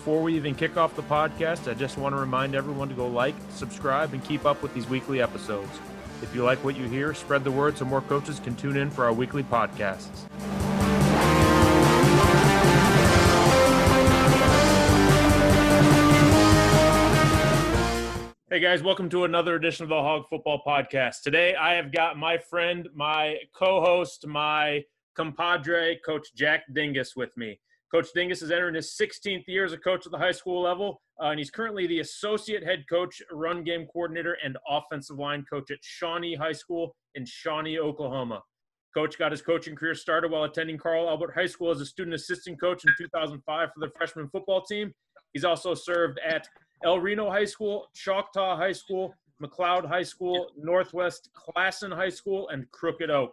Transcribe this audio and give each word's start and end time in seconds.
before 0.00 0.22
we 0.22 0.34
even 0.34 0.54
kick 0.54 0.78
off 0.78 0.96
the 0.96 1.02
podcast, 1.02 1.70
I 1.70 1.74
just 1.74 1.98
want 1.98 2.14
to 2.14 2.18
remind 2.18 2.54
everyone 2.54 2.88
to 2.88 2.94
go 2.94 3.06
like, 3.06 3.34
subscribe, 3.50 4.14
and 4.14 4.24
keep 4.24 4.46
up 4.46 4.62
with 4.62 4.72
these 4.72 4.88
weekly 4.88 5.20
episodes. 5.20 5.68
If 6.22 6.34
you 6.34 6.42
like 6.42 6.64
what 6.64 6.74
you 6.74 6.88
hear, 6.88 7.12
spread 7.12 7.44
the 7.44 7.50
word 7.50 7.76
so 7.76 7.84
more 7.84 8.00
coaches 8.00 8.40
can 8.40 8.56
tune 8.56 8.78
in 8.78 8.90
for 8.90 9.04
our 9.04 9.12
weekly 9.12 9.42
podcasts. 9.42 10.24
Hey 18.48 18.60
guys, 18.60 18.82
welcome 18.82 19.10
to 19.10 19.24
another 19.24 19.54
edition 19.54 19.82
of 19.82 19.90
the 19.90 19.96
Hog 19.96 20.30
Football 20.30 20.62
Podcast. 20.66 21.20
Today 21.20 21.54
I 21.56 21.74
have 21.74 21.92
got 21.92 22.16
my 22.16 22.38
friend, 22.38 22.88
my 22.94 23.36
co 23.54 23.82
host, 23.82 24.26
my 24.26 24.82
compadre, 25.14 25.96
Coach 26.02 26.28
Jack 26.34 26.62
Dingus, 26.72 27.14
with 27.14 27.36
me. 27.36 27.60
Coach 27.92 28.08
Dingus 28.14 28.40
is 28.40 28.52
entering 28.52 28.76
his 28.76 28.96
16th 29.00 29.48
year 29.48 29.64
as 29.64 29.72
a 29.72 29.78
coach 29.78 30.06
at 30.06 30.12
the 30.12 30.18
high 30.18 30.30
school 30.30 30.62
level, 30.62 31.00
uh, 31.20 31.30
and 31.30 31.40
he's 31.40 31.50
currently 31.50 31.88
the 31.88 31.98
associate 31.98 32.62
head 32.64 32.84
coach, 32.88 33.20
run 33.32 33.64
game 33.64 33.86
coordinator, 33.92 34.36
and 34.44 34.56
offensive 34.68 35.18
line 35.18 35.44
coach 35.50 35.72
at 35.72 35.78
Shawnee 35.82 36.36
High 36.36 36.52
School 36.52 36.94
in 37.16 37.26
Shawnee, 37.26 37.80
Oklahoma. 37.80 38.42
Coach 38.94 39.18
got 39.18 39.32
his 39.32 39.42
coaching 39.42 39.74
career 39.74 39.94
started 39.94 40.30
while 40.30 40.44
attending 40.44 40.78
Carl 40.78 41.08
Albert 41.08 41.32
High 41.34 41.46
School 41.46 41.70
as 41.70 41.80
a 41.80 41.86
student 41.86 42.14
assistant 42.14 42.60
coach 42.60 42.84
in 42.84 42.92
2005 42.96 43.68
for 43.74 43.80
the 43.80 43.92
freshman 43.96 44.28
football 44.28 44.62
team. 44.62 44.92
He's 45.32 45.44
also 45.44 45.74
served 45.74 46.20
at 46.24 46.46
El 46.84 47.00
Reno 47.00 47.28
High 47.28 47.44
School, 47.44 47.88
Choctaw 47.94 48.56
High 48.56 48.72
School, 48.72 49.14
McLoud 49.42 49.86
High 49.86 50.02
School, 50.04 50.50
Northwest 50.56 51.30
Classen 51.34 51.92
High 51.92 52.08
School, 52.08 52.48
and 52.50 52.70
Crooked 52.70 53.10
Oak. 53.10 53.32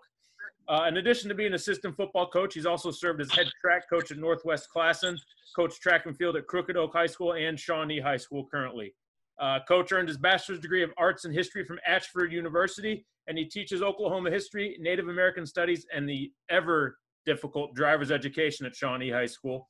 Uh, 0.69 0.85
in 0.87 0.97
addition 0.97 1.29
to 1.29 1.35
being 1.35 1.53
assistant 1.53 1.95
football 1.95 2.27
coach, 2.27 2.53
he's 2.53 2.65
also 2.65 2.91
served 2.91 3.21
as 3.21 3.31
head 3.31 3.47
track 3.61 3.83
coach 3.89 4.11
at 4.11 4.17
Northwest 4.17 4.67
Classen, 4.75 5.17
coach 5.55 5.79
track 5.79 6.05
and 6.05 6.17
field 6.17 6.35
at 6.35 6.45
Crooked 6.47 6.75
Oak 6.75 6.91
High 6.93 7.07
School 7.07 7.33
and 7.33 7.57
Shawnee 7.57 8.01
High 8.01 8.17
School 8.17 8.45
currently. 8.51 8.93
Uh, 9.39 9.59
coach 9.67 9.91
earned 9.91 10.07
his 10.07 10.17
bachelor's 10.17 10.59
degree 10.59 10.83
of 10.83 10.89
arts 10.97 11.23
and 11.23 11.33
history 11.33 11.63
from 11.63 11.79
Ashford 11.87 12.33
University, 12.33 13.05
and 13.27 13.37
he 13.37 13.45
teaches 13.45 13.81
Oklahoma 13.81 14.29
history, 14.29 14.77
Native 14.79 15.07
American 15.07 15.45
studies, 15.45 15.85
and 15.93 16.09
the 16.09 16.31
ever 16.49 16.97
difficult 17.25 17.73
driver's 17.73 18.11
education 18.11 18.65
at 18.65 18.75
Shawnee 18.75 19.11
High 19.11 19.25
School. 19.25 19.67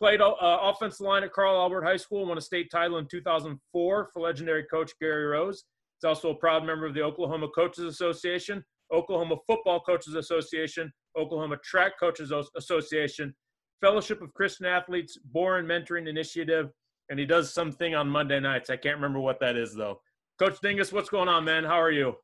Played 0.00 0.22
uh, 0.22 0.32
offensive 0.40 1.06
line 1.06 1.22
at 1.22 1.32
Carl 1.32 1.60
Albert 1.60 1.84
High 1.84 1.98
School, 1.98 2.26
won 2.26 2.38
a 2.38 2.40
state 2.40 2.70
title 2.70 2.98
in 2.98 3.06
2004 3.06 4.10
for 4.12 4.22
legendary 4.22 4.64
coach 4.64 4.92
Gary 5.00 5.26
Rose. 5.26 5.64
He's 6.00 6.08
also 6.08 6.30
a 6.30 6.34
proud 6.34 6.64
member 6.64 6.86
of 6.86 6.94
the 6.94 7.02
Oklahoma 7.02 7.48
Coaches 7.54 7.84
Association, 7.84 8.64
Oklahoma 8.92 9.36
Football 9.46 9.80
Coaches 9.80 10.14
Association, 10.14 10.92
Oklahoma 11.16 11.56
Track 11.64 11.92
Coaches 11.98 12.32
Association, 12.56 13.34
Fellowship 13.80 14.20
of 14.20 14.32
Christian 14.34 14.66
Athletes, 14.66 15.18
Boren 15.32 15.66
Mentoring 15.66 16.08
Initiative, 16.08 16.70
and 17.08 17.18
he 17.18 17.26
does 17.26 17.52
something 17.52 17.94
on 17.94 18.08
Monday 18.08 18.38
nights. 18.38 18.70
I 18.70 18.76
can't 18.76 18.96
remember 18.96 19.20
what 19.20 19.40
that 19.40 19.56
is 19.56 19.74
though. 19.74 20.00
Coach 20.38 20.60
Dingus, 20.60 20.92
what's 20.92 21.10
going 21.10 21.28
on, 21.28 21.44
man? 21.44 21.64
How 21.64 21.80
are 21.80 21.90
you? 21.90 22.14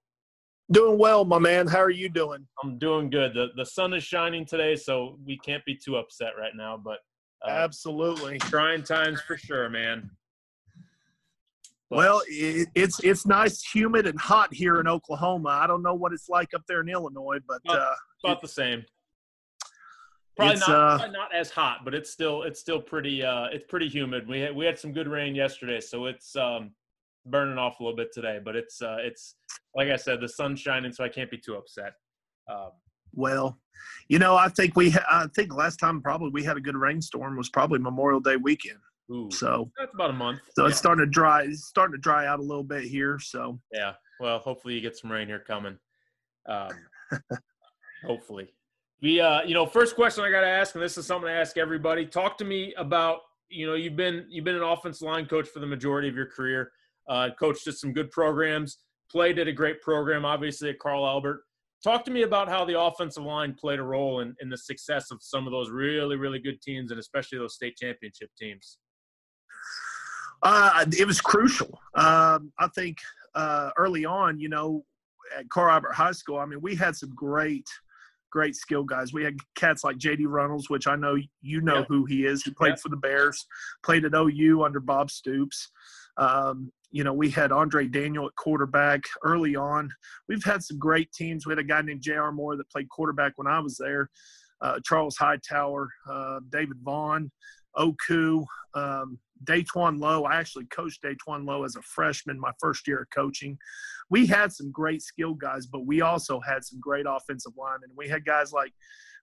Doing 0.72 0.98
well, 0.98 1.24
my 1.24 1.38
man. 1.38 1.66
How 1.66 1.78
are 1.78 1.90
you 1.90 2.08
doing? 2.08 2.46
I'm 2.62 2.78
doing 2.78 3.08
good. 3.08 3.34
The 3.34 3.48
the 3.56 3.64
sun 3.64 3.94
is 3.94 4.02
shining 4.02 4.44
today, 4.44 4.74
so 4.74 5.18
we 5.24 5.38
can't 5.38 5.64
be 5.64 5.76
too 5.76 5.96
upset 5.96 6.32
right 6.38 6.54
now. 6.56 6.76
But 6.82 6.98
uh, 7.46 7.50
Absolutely. 7.50 8.38
Trying 8.38 8.82
times 8.82 9.20
for 9.20 9.36
sure, 9.36 9.68
man. 9.68 10.10
But, 11.88 11.96
well, 11.98 12.22
it, 12.26 12.68
it's 12.74 12.98
it's 13.04 13.26
nice, 13.26 13.62
humid, 13.62 14.06
and 14.06 14.18
hot 14.18 14.52
here 14.52 14.80
in 14.80 14.88
Oklahoma. 14.88 15.50
I 15.50 15.66
don't 15.66 15.82
know 15.82 15.94
what 15.94 16.12
it's 16.12 16.28
like 16.28 16.52
up 16.52 16.62
there 16.66 16.80
in 16.80 16.88
Illinois, 16.88 17.38
but 17.46 17.60
about, 17.64 17.78
uh, 17.78 17.94
about 18.24 18.36
it, 18.38 18.40
the 18.42 18.48
same. 18.48 18.84
Probably 20.36 20.56
not, 20.56 20.68
uh, 20.68 20.98
probably 20.98 21.12
not 21.12 21.34
as 21.34 21.50
hot, 21.50 21.84
but 21.84 21.94
it's 21.94 22.10
still 22.10 22.42
it's 22.42 22.60
still 22.60 22.80
pretty 22.80 23.22
uh, 23.22 23.46
it's 23.52 23.64
pretty 23.68 23.88
humid. 23.88 24.28
We 24.28 24.40
had 24.40 24.54
we 24.54 24.66
had 24.66 24.78
some 24.78 24.92
good 24.92 25.08
rain 25.08 25.34
yesterday, 25.34 25.80
so 25.80 26.06
it's 26.06 26.34
um, 26.34 26.72
burning 27.24 27.56
off 27.56 27.78
a 27.78 27.84
little 27.84 27.96
bit 27.96 28.12
today. 28.12 28.40
But 28.44 28.56
it's 28.56 28.82
uh, 28.82 28.98
it's 29.00 29.36
like 29.74 29.88
I 29.88 29.96
said, 29.96 30.20
the 30.20 30.28
sun's 30.28 30.60
shining, 30.60 30.92
so 30.92 31.04
I 31.04 31.08
can't 31.08 31.30
be 31.30 31.38
too 31.38 31.54
upset. 31.54 31.92
Um, 32.50 32.70
well, 33.14 33.58
you 34.08 34.18
know, 34.18 34.36
I 34.36 34.48
think 34.48 34.76
we, 34.76 34.94
I 35.10 35.26
think 35.34 35.54
last 35.54 35.76
time 35.76 36.02
probably 36.02 36.30
we 36.30 36.44
had 36.44 36.56
a 36.56 36.60
good 36.60 36.76
rainstorm 36.76 37.36
was 37.36 37.48
probably 37.48 37.78
Memorial 37.78 38.20
Day 38.20 38.36
weekend. 38.36 38.78
Ooh, 39.10 39.30
so 39.30 39.70
that's 39.78 39.94
about 39.94 40.10
a 40.10 40.14
month. 40.14 40.40
So 40.54 40.62
yeah. 40.62 40.70
it's 40.70 40.78
starting 40.78 41.04
to 41.04 41.10
dry. 41.10 41.42
It's 41.42 41.66
starting 41.66 41.94
to 41.94 42.00
dry 42.00 42.26
out 42.26 42.40
a 42.40 42.42
little 42.42 42.64
bit 42.64 42.84
here. 42.84 43.18
So 43.18 43.60
yeah. 43.72 43.92
Well, 44.18 44.38
hopefully 44.38 44.74
you 44.74 44.80
get 44.80 44.96
some 44.96 45.12
rain 45.12 45.28
here 45.28 45.38
coming. 45.38 45.78
Um, 46.48 46.70
hopefully. 48.06 48.48
We, 49.02 49.20
uh, 49.20 49.42
you 49.42 49.54
know, 49.54 49.66
first 49.66 49.94
question 49.94 50.24
I 50.24 50.30
got 50.30 50.40
to 50.40 50.48
ask, 50.48 50.74
and 50.74 50.82
this 50.82 50.96
is 50.96 51.06
something 51.06 51.28
I 51.28 51.34
ask 51.34 51.58
everybody. 51.58 52.06
Talk 52.06 52.38
to 52.38 52.44
me 52.44 52.74
about, 52.78 53.20
you 53.48 53.66
know, 53.66 53.74
you've 53.74 53.96
been 53.96 54.26
you've 54.28 54.44
been 54.44 54.56
an 54.56 54.62
offensive 54.62 55.06
line 55.06 55.26
coach 55.26 55.48
for 55.48 55.60
the 55.60 55.66
majority 55.66 56.08
of 56.08 56.14
your 56.14 56.26
career. 56.26 56.72
Uh, 57.08 57.28
coached 57.38 57.66
at 57.68 57.74
some 57.74 57.92
good 57.92 58.10
programs. 58.10 58.78
Played 59.10 59.38
at 59.38 59.46
a 59.46 59.52
great 59.52 59.80
program, 59.82 60.24
obviously 60.24 60.70
at 60.70 60.80
Carl 60.80 61.06
Albert. 61.06 61.42
Talk 61.84 62.04
to 62.06 62.10
me 62.10 62.22
about 62.22 62.48
how 62.48 62.64
the 62.64 62.80
offensive 62.80 63.22
line 63.22 63.54
played 63.54 63.78
a 63.78 63.82
role 63.82 64.20
in, 64.20 64.34
in 64.40 64.48
the 64.48 64.56
success 64.56 65.12
of 65.12 65.18
some 65.22 65.46
of 65.46 65.52
those 65.52 65.70
really, 65.70 66.16
really 66.16 66.40
good 66.40 66.60
teams, 66.60 66.90
and 66.90 66.98
especially 66.98 67.38
those 67.38 67.54
state 67.54 67.76
championship 67.76 68.30
teams. 68.36 68.78
Uh, 70.42 70.84
it 70.98 71.06
was 71.06 71.20
crucial. 71.20 71.80
Um, 71.94 72.52
I 72.58 72.68
think 72.74 72.98
uh, 73.34 73.70
early 73.76 74.04
on, 74.04 74.38
you 74.38 74.48
know, 74.48 74.84
at 75.36 75.48
Carl 75.48 75.72
Albert 75.72 75.94
High 75.94 76.12
School, 76.12 76.38
I 76.38 76.46
mean, 76.46 76.60
we 76.60 76.76
had 76.76 76.96
some 76.96 77.12
great, 77.14 77.66
great 78.30 78.54
skill 78.54 78.84
guys. 78.84 79.12
We 79.12 79.24
had 79.24 79.36
cats 79.54 79.84
like 79.84 79.98
J.D. 79.98 80.26
Runnels, 80.26 80.70
which 80.70 80.86
I 80.86 80.96
know 80.96 81.16
you 81.42 81.60
know 81.60 81.78
yeah. 81.78 81.84
who 81.88 82.04
he 82.04 82.26
is. 82.26 82.42
He 82.42 82.50
played 82.50 82.70
yeah. 82.70 82.82
for 82.82 82.88
the 82.88 82.96
Bears, 82.96 83.46
played 83.84 84.04
at 84.04 84.14
OU 84.14 84.64
under 84.64 84.80
Bob 84.80 85.10
Stoops. 85.10 85.70
Um, 86.16 86.72
you 86.90 87.04
know, 87.04 87.12
we 87.12 87.30
had 87.30 87.52
Andre 87.52 87.86
Daniel 87.86 88.26
at 88.26 88.36
quarterback 88.36 89.02
early 89.22 89.56
on. 89.56 89.90
We've 90.28 90.44
had 90.44 90.62
some 90.62 90.78
great 90.78 91.12
teams. 91.12 91.44
We 91.44 91.52
had 91.52 91.58
a 91.58 91.64
guy 91.64 91.82
named 91.82 92.02
J.R. 92.02 92.32
Moore 92.32 92.56
that 92.56 92.70
played 92.70 92.88
quarterback 92.88 93.32
when 93.36 93.46
I 93.46 93.58
was 93.58 93.76
there, 93.76 94.08
uh, 94.60 94.78
Charles 94.84 95.16
Hightower, 95.16 95.90
uh, 96.08 96.40
David 96.50 96.78
Vaughn, 96.82 97.30
Oku, 97.76 98.44
um, 98.74 99.18
Daytwan 99.44 100.00
Lowe. 100.00 100.24
I 100.24 100.36
actually 100.36 100.66
coached 100.66 101.02
Daytwan 101.02 101.46
Lowe 101.46 101.64
as 101.64 101.76
a 101.76 101.82
freshman 101.82 102.38
my 102.38 102.52
first 102.60 102.86
year 102.86 103.02
of 103.02 103.10
coaching. 103.14 103.58
We 104.10 104.26
had 104.26 104.52
some 104.52 104.70
great 104.70 105.02
skill 105.02 105.34
guys, 105.34 105.66
but 105.66 105.86
we 105.86 106.00
also 106.00 106.40
had 106.40 106.64
some 106.64 106.80
great 106.80 107.06
offensive 107.08 107.52
linemen. 107.56 107.90
We 107.96 108.08
had 108.08 108.24
guys 108.24 108.52
like 108.52 108.72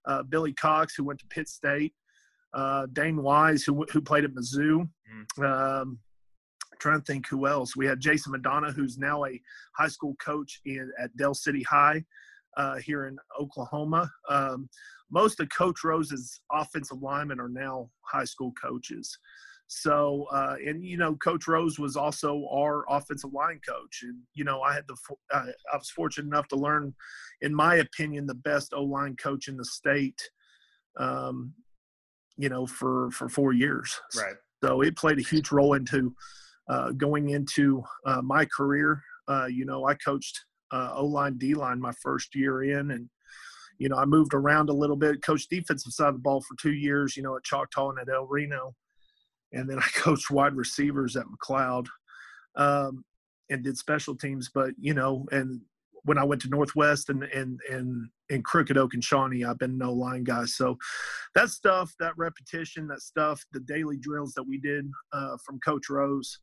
uh, 0.06 0.24
Billy 0.24 0.53
Cox, 0.53 0.96
who 0.96 1.03
went 1.03 1.19
to 1.19 1.28
Pitt 1.28 1.47
State, 1.47 1.94
uh, 2.53 2.88
Dane 2.94 3.22
Wise, 3.22 3.63
who, 3.63 3.85
who 3.91 4.01
played 4.01 4.25
at 4.25 4.34
Mizzou. 4.34 4.88
Mm. 5.40 5.81
Um, 5.81 6.00
trying 6.80 7.00
to 7.00 7.06
think 7.06 7.28
who 7.30 7.47
else. 7.47 7.75
We 7.78 7.85
had 7.85 8.01
Jason 8.01 8.34
Madonna, 8.34 8.72
who's 8.72 8.97
now 8.97 9.24
a 9.25 9.40
high 9.78 9.88
school 9.88 10.16
coach 10.24 10.59
in 10.66 10.91
at 11.00 11.16
Del 11.16 11.34
City 11.34 11.63
High 11.63 12.03
uh, 12.57 12.75
here 12.75 13.07
in 13.07 13.18
Oklahoma. 13.40 14.12
Um, 14.30 14.69
most 15.12 15.40
of 15.40 15.47
Coach 15.56 15.84
Rose's 15.84 16.41
offensive 16.51 17.01
linemen 17.01 17.40
are 17.40 17.50
now 17.50 17.90
high 18.01 18.25
school 18.25 18.51
coaches. 18.62 19.18
So, 19.81 20.28
uh, 20.31 20.56
and 20.66 20.85
you 20.85 20.97
know, 20.97 21.16
Coach 21.16 21.47
Rose 21.47 21.79
was 21.79 21.95
also 21.95 22.47
our 22.51 22.85
offensive 22.89 23.34
line 23.34 23.59
coach, 23.67 24.01
and 24.03 24.17
you 24.35 24.44
know, 24.44 24.61
I 24.61 24.73
had 24.73 24.84
the 24.88 24.95
uh, 25.34 25.45
I 25.73 25.78
was 25.78 25.89
fortunate 25.89 26.28
enough 26.28 26.47
to 26.50 26.56
learn, 26.56 26.94
in 27.41 27.56
my 27.56 27.75
opinion, 27.75 28.25
the 28.25 28.35
best 28.35 28.73
O 28.73 28.83
line 28.83 29.16
coach 29.16 29.47
in 29.47 29.57
the 29.57 29.66
state. 29.66 30.22
Um, 31.00 31.53
you 32.38 32.50
know, 32.50 32.66
for 32.66 33.12
for 33.12 33.29
four 33.29 33.53
years. 33.53 34.00
Right. 34.16 34.35
So 34.63 34.81
it 34.81 34.95
played 34.95 35.19
a 35.19 35.23
huge 35.23 35.51
role 35.51 35.73
into 35.73 36.16
uh, 36.67 36.91
going 36.91 37.29
into 37.29 37.83
uh, 38.06 38.22
my 38.22 38.45
career. 38.45 39.01
Uh, 39.28 39.45
you 39.45 39.66
know, 39.66 39.88
I 39.88 39.95
coached 39.95 40.39
uh, 40.72 40.94
O 40.95 41.06
line, 41.06 41.38
D 41.38 41.53
line 41.53 41.79
my 41.79 41.94
first 42.01 42.35
year 42.35 42.63
in, 42.63 42.91
and 42.91 43.09
you 43.79 43.89
know, 43.89 43.97
I 43.97 44.06
moved 44.06 44.33
around 44.33 44.69
a 44.69 44.74
little 44.74 44.95
bit, 44.95 45.24
coached 45.24 45.50
defensive 45.50 45.94
side 45.94 46.09
of 46.09 46.15
the 46.15 46.19
ball 46.19 46.42
for 46.42 46.56
two 46.62 46.74
years, 46.74 47.18
you 47.18 47.24
know, 47.24 47.36
at 47.36 47.44
Choctaw 47.44 47.89
and 47.89 48.00
at 48.00 48.13
El 48.13 48.27
Reno. 48.27 48.75
And 49.53 49.69
then 49.69 49.79
I 49.79 49.88
coached 49.95 50.31
wide 50.31 50.55
receivers 50.55 51.15
at 51.15 51.25
McLoud 51.25 51.88
um, 52.55 53.03
and 53.50 53.63
did 53.63 53.77
special 53.77 54.15
teams. 54.15 54.50
But, 54.53 54.73
you 54.77 54.94
know, 54.94 55.25
and 55.31 55.61
when 56.05 56.17
I 56.17 56.23
went 56.23 56.41
to 56.41 56.50
Northwest 56.50 57.09
and 57.09 57.23
and 57.23 57.59
and 57.69 58.09
in 58.29 58.41
Crooked 58.41 58.77
Oak 58.77 58.94
and 58.94 59.03
Shawnee, 59.03 59.44
I've 59.44 59.59
been 59.59 59.77
no 59.77 59.94
line 59.94 60.23
guy. 60.23 60.45
So 60.45 60.77
that 61.35 61.50
stuff, 61.50 61.94
that 62.00 62.17
repetition, 62.17 62.88
that 62.88 63.01
stuff, 63.01 63.44
the 63.51 63.59
daily 63.61 63.97
drills 63.97 64.33
that 64.33 64.44
we 64.44 64.57
did 64.57 64.89
uh, 65.11 65.38
from 65.45 65.59
Coach 65.59 65.89
Rose, 65.89 66.39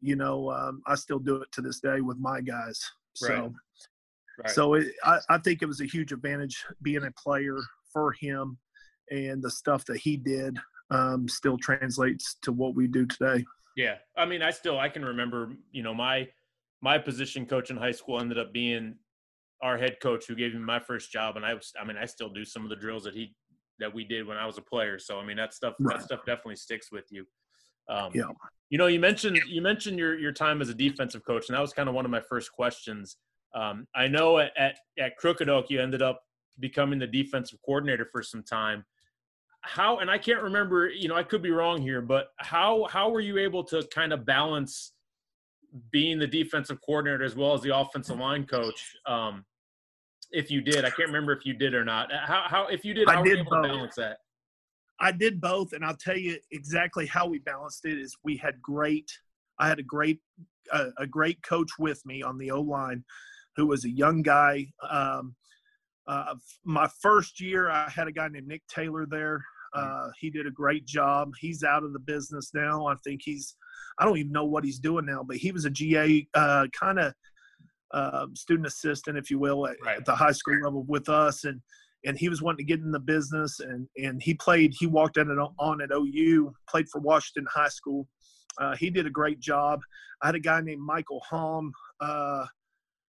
you 0.00 0.16
know, 0.16 0.50
um, 0.50 0.82
I 0.86 0.94
still 0.94 1.18
do 1.18 1.36
it 1.36 1.50
to 1.52 1.60
this 1.60 1.80
day 1.80 2.00
with 2.00 2.18
my 2.18 2.40
guys. 2.40 2.80
So, 3.14 3.28
right. 3.28 3.50
Right. 4.38 4.50
so 4.50 4.74
it, 4.74 4.88
I, 5.04 5.18
I 5.28 5.38
think 5.38 5.62
it 5.62 5.66
was 5.66 5.80
a 5.80 5.86
huge 5.86 6.12
advantage 6.12 6.64
being 6.82 7.04
a 7.04 7.12
player 7.12 7.58
for 7.92 8.12
him, 8.12 8.58
and 9.10 9.42
the 9.42 9.50
stuff 9.50 9.84
that 9.86 9.98
he 9.98 10.16
did 10.16 10.58
um, 10.92 11.28
still 11.28 11.56
translates 11.56 12.36
to 12.42 12.52
what 12.52 12.74
we 12.74 12.86
do 12.86 13.06
today. 13.06 13.44
Yeah, 13.76 13.96
I 14.16 14.26
mean, 14.26 14.42
I 14.42 14.50
still 14.50 14.78
I 14.78 14.88
can 14.88 15.04
remember, 15.04 15.52
you 15.72 15.82
know, 15.82 15.94
my 15.94 16.28
my 16.82 16.98
position 16.98 17.46
coach 17.46 17.70
in 17.70 17.76
high 17.76 17.92
school 17.92 18.20
ended 18.20 18.38
up 18.38 18.52
being 18.52 18.96
our 19.62 19.78
head 19.78 19.96
coach 20.02 20.26
who 20.26 20.34
gave 20.34 20.52
me 20.52 20.60
my 20.60 20.78
first 20.78 21.10
job, 21.10 21.36
and 21.36 21.46
I 21.46 21.54
was, 21.54 21.72
I 21.80 21.84
mean, 21.84 21.96
I 21.96 22.04
still 22.04 22.28
do 22.28 22.44
some 22.44 22.64
of 22.64 22.70
the 22.70 22.76
drills 22.76 23.04
that 23.04 23.14
he 23.14 23.34
that 23.78 23.92
we 23.92 24.04
did 24.04 24.26
when 24.26 24.36
I 24.36 24.46
was 24.46 24.58
a 24.58 24.62
player. 24.62 24.98
So 24.98 25.18
I 25.18 25.24
mean, 25.24 25.38
that 25.38 25.54
stuff 25.54 25.74
right. 25.80 25.96
that 25.96 26.04
stuff 26.04 26.20
definitely 26.26 26.56
sticks 26.56 26.92
with 26.92 27.06
you. 27.10 27.24
Um, 27.88 28.12
yeah. 28.14 28.24
You 28.68 28.78
know, 28.78 28.86
you 28.86 29.00
mentioned 29.00 29.40
you 29.48 29.62
mentioned 29.62 29.98
your 29.98 30.18
your 30.18 30.32
time 30.32 30.60
as 30.60 30.68
a 30.68 30.74
defensive 30.74 31.24
coach, 31.24 31.48
and 31.48 31.56
that 31.56 31.62
was 31.62 31.72
kind 31.72 31.88
of 31.88 31.94
one 31.94 32.04
of 32.04 32.10
my 32.10 32.20
first 32.20 32.52
questions. 32.52 33.16
Um, 33.54 33.86
I 33.94 34.08
know 34.08 34.38
at, 34.38 34.52
at, 34.56 34.78
at 34.98 35.16
Crooked 35.16 35.48
Oak 35.48 35.70
you 35.70 35.80
ended 35.80 36.00
up 36.00 36.22
becoming 36.58 36.98
the 36.98 37.06
defensive 37.06 37.58
coordinator 37.64 38.08
for 38.10 38.22
some 38.22 38.42
time. 38.42 38.84
How 39.62 39.98
and 39.98 40.10
I 40.10 40.18
can't 40.18 40.42
remember, 40.42 40.88
you 40.88 41.08
know, 41.08 41.14
I 41.14 41.22
could 41.22 41.42
be 41.42 41.50
wrong 41.50 41.80
here, 41.80 42.02
but 42.02 42.28
how 42.38 42.86
how 42.90 43.10
were 43.10 43.20
you 43.20 43.38
able 43.38 43.62
to 43.64 43.86
kind 43.94 44.12
of 44.12 44.26
balance 44.26 44.92
being 45.90 46.18
the 46.18 46.26
defensive 46.26 46.78
coordinator 46.84 47.24
as 47.24 47.36
well 47.36 47.54
as 47.54 47.62
the 47.62 47.76
offensive 47.76 48.18
line 48.18 48.44
coach? 48.44 48.96
Um, 49.06 49.44
if 50.32 50.50
you 50.50 50.60
did, 50.62 50.84
I 50.84 50.90
can't 50.90 51.08
remember 51.08 51.32
if 51.32 51.46
you 51.46 51.54
did 51.54 51.74
or 51.74 51.84
not. 51.84 52.10
How 52.12 52.44
how 52.46 52.66
if 52.66 52.84
you 52.84 52.94
did, 52.94 53.08
how 53.08 53.20
I 53.20 53.22
did 53.22 53.44
both. 53.44 53.62
balance 53.62 53.94
that? 53.96 54.18
I 55.00 55.12
did 55.12 55.40
both, 55.40 55.72
and 55.72 55.84
I'll 55.84 55.96
tell 55.96 56.16
you 56.16 56.38
exactly 56.50 57.06
how 57.06 57.26
we 57.26 57.38
balanced 57.38 57.84
it. 57.84 57.98
Is 57.98 58.16
we 58.24 58.36
had 58.36 58.60
great. 58.60 59.10
I 59.58 59.68
had 59.68 59.78
a 59.78 59.84
great 59.84 60.20
uh, 60.72 60.90
a 60.98 61.06
great 61.06 61.42
coach 61.42 61.70
with 61.78 62.04
me 62.06 62.22
on 62.22 62.38
the 62.38 62.50
O 62.50 62.60
line, 62.60 63.04
who 63.56 63.66
was 63.66 63.84
a 63.84 63.90
young 63.90 64.22
guy. 64.22 64.66
Um, 64.88 65.36
uh, 66.06 66.34
my 66.64 66.88
first 67.00 67.40
year, 67.40 67.70
I 67.70 67.88
had 67.88 68.08
a 68.08 68.12
guy 68.12 68.28
named 68.28 68.48
Nick 68.48 68.62
Taylor 68.66 69.06
there. 69.08 69.42
Uh, 69.74 70.08
he 70.20 70.28
did 70.30 70.46
a 70.46 70.50
great 70.50 70.84
job. 70.84 71.32
He's 71.40 71.64
out 71.64 71.82
of 71.82 71.92
the 71.92 71.98
business 71.98 72.50
now. 72.54 72.86
I 72.86 72.94
think 73.04 73.22
he's, 73.24 73.56
I 73.98 74.04
don't 74.04 74.18
even 74.18 74.32
know 74.32 74.44
what 74.44 74.64
he's 74.64 74.78
doing 74.78 75.06
now, 75.06 75.22
but 75.22 75.36
he 75.36 75.50
was 75.50 75.64
a 75.64 75.70
GA 75.70 76.26
uh, 76.34 76.66
kind 76.78 76.98
of 76.98 77.14
uh, 77.92 78.26
student 78.34 78.66
assistant, 78.66 79.16
if 79.16 79.30
you 79.30 79.38
will, 79.38 79.66
at, 79.66 79.76
right. 79.84 79.98
at, 79.98 80.04
the 80.04 80.14
high 80.14 80.32
school 80.32 80.60
level 80.62 80.84
with 80.88 81.08
us. 81.08 81.44
And, 81.44 81.60
and 82.04 82.18
he 82.18 82.28
was 82.28 82.42
wanting 82.42 82.66
to 82.66 82.70
get 82.70 82.80
in 82.80 82.90
the 82.90 83.00
business 83.00 83.60
and, 83.60 83.86
and 83.96 84.22
he 84.22 84.34
played, 84.34 84.74
he 84.78 84.86
walked 84.86 85.16
in 85.16 85.30
on 85.30 85.80
at 85.80 85.90
OU, 85.92 86.52
played 86.68 86.88
for 86.90 87.00
Washington 87.00 87.46
High 87.50 87.68
School. 87.68 88.06
Uh, 88.58 88.76
he 88.76 88.90
did 88.90 89.06
a 89.06 89.10
great 89.10 89.40
job. 89.40 89.80
I 90.20 90.26
had 90.26 90.34
a 90.34 90.40
guy 90.40 90.60
named 90.60 90.82
Michael 90.82 91.22
Hom 91.28 91.72
uh, 92.00 92.44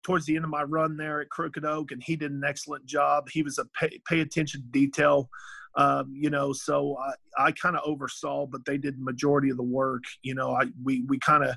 towards 0.05 0.27
the 0.27 0.37
end 0.37 0.45
of 0.45 0.51
my 0.51 0.63
run 0.63 0.97
there 0.97 1.21
at 1.21 1.31
Crooked 1.31 1.65
Oak, 1.65 1.91
and 1.91 2.03
he 2.03 2.17
did 2.17 2.31
an 2.31 2.43
excellent 2.47 2.87
job. 2.87 3.29
He 3.31 3.43
was 3.43 3.59
a 3.59 3.65
pay, 3.79 3.99
pay 4.09 4.21
attention 4.21 4.63
to 4.63 4.69
detail, 4.69 5.29
um, 5.77 6.13
you 6.15 6.31
know. 6.31 6.53
So 6.53 6.97
I, 6.99 7.47
I 7.47 7.53
kind 7.53 7.77
of 7.77 7.83
oversaw, 7.85 8.47
but 8.47 8.65
they 8.65 8.79
did 8.79 8.99
the 8.99 9.05
majority 9.05 9.51
of 9.51 9.57
the 9.57 9.63
work. 9.63 10.05
You 10.23 10.35
know, 10.35 10.53
I 10.53 10.67
we 10.83 11.05
we 11.09 11.19
kind 11.19 11.45
of 11.45 11.57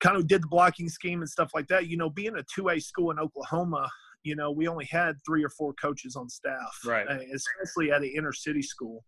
kind 0.00 0.16
of 0.16 0.26
did 0.26 0.42
the 0.42 0.48
blocking 0.48 0.88
scheme 0.88 1.20
and 1.20 1.28
stuff 1.28 1.50
like 1.54 1.68
that. 1.68 1.88
You 1.88 1.96
know, 1.96 2.10
being 2.10 2.36
a 2.36 2.44
two 2.54 2.68
A 2.68 2.78
school 2.78 3.10
in 3.10 3.18
Oklahoma, 3.18 3.88
you 4.22 4.36
know, 4.36 4.50
we 4.50 4.68
only 4.68 4.86
had 4.86 5.16
three 5.26 5.42
or 5.44 5.50
four 5.50 5.72
coaches 5.74 6.16
on 6.16 6.28
staff, 6.28 6.78
right? 6.86 7.06
Uh, 7.08 7.18
especially 7.34 7.90
at 7.90 8.02
an 8.02 8.12
inner 8.14 8.32
city 8.32 8.62
school. 8.62 9.04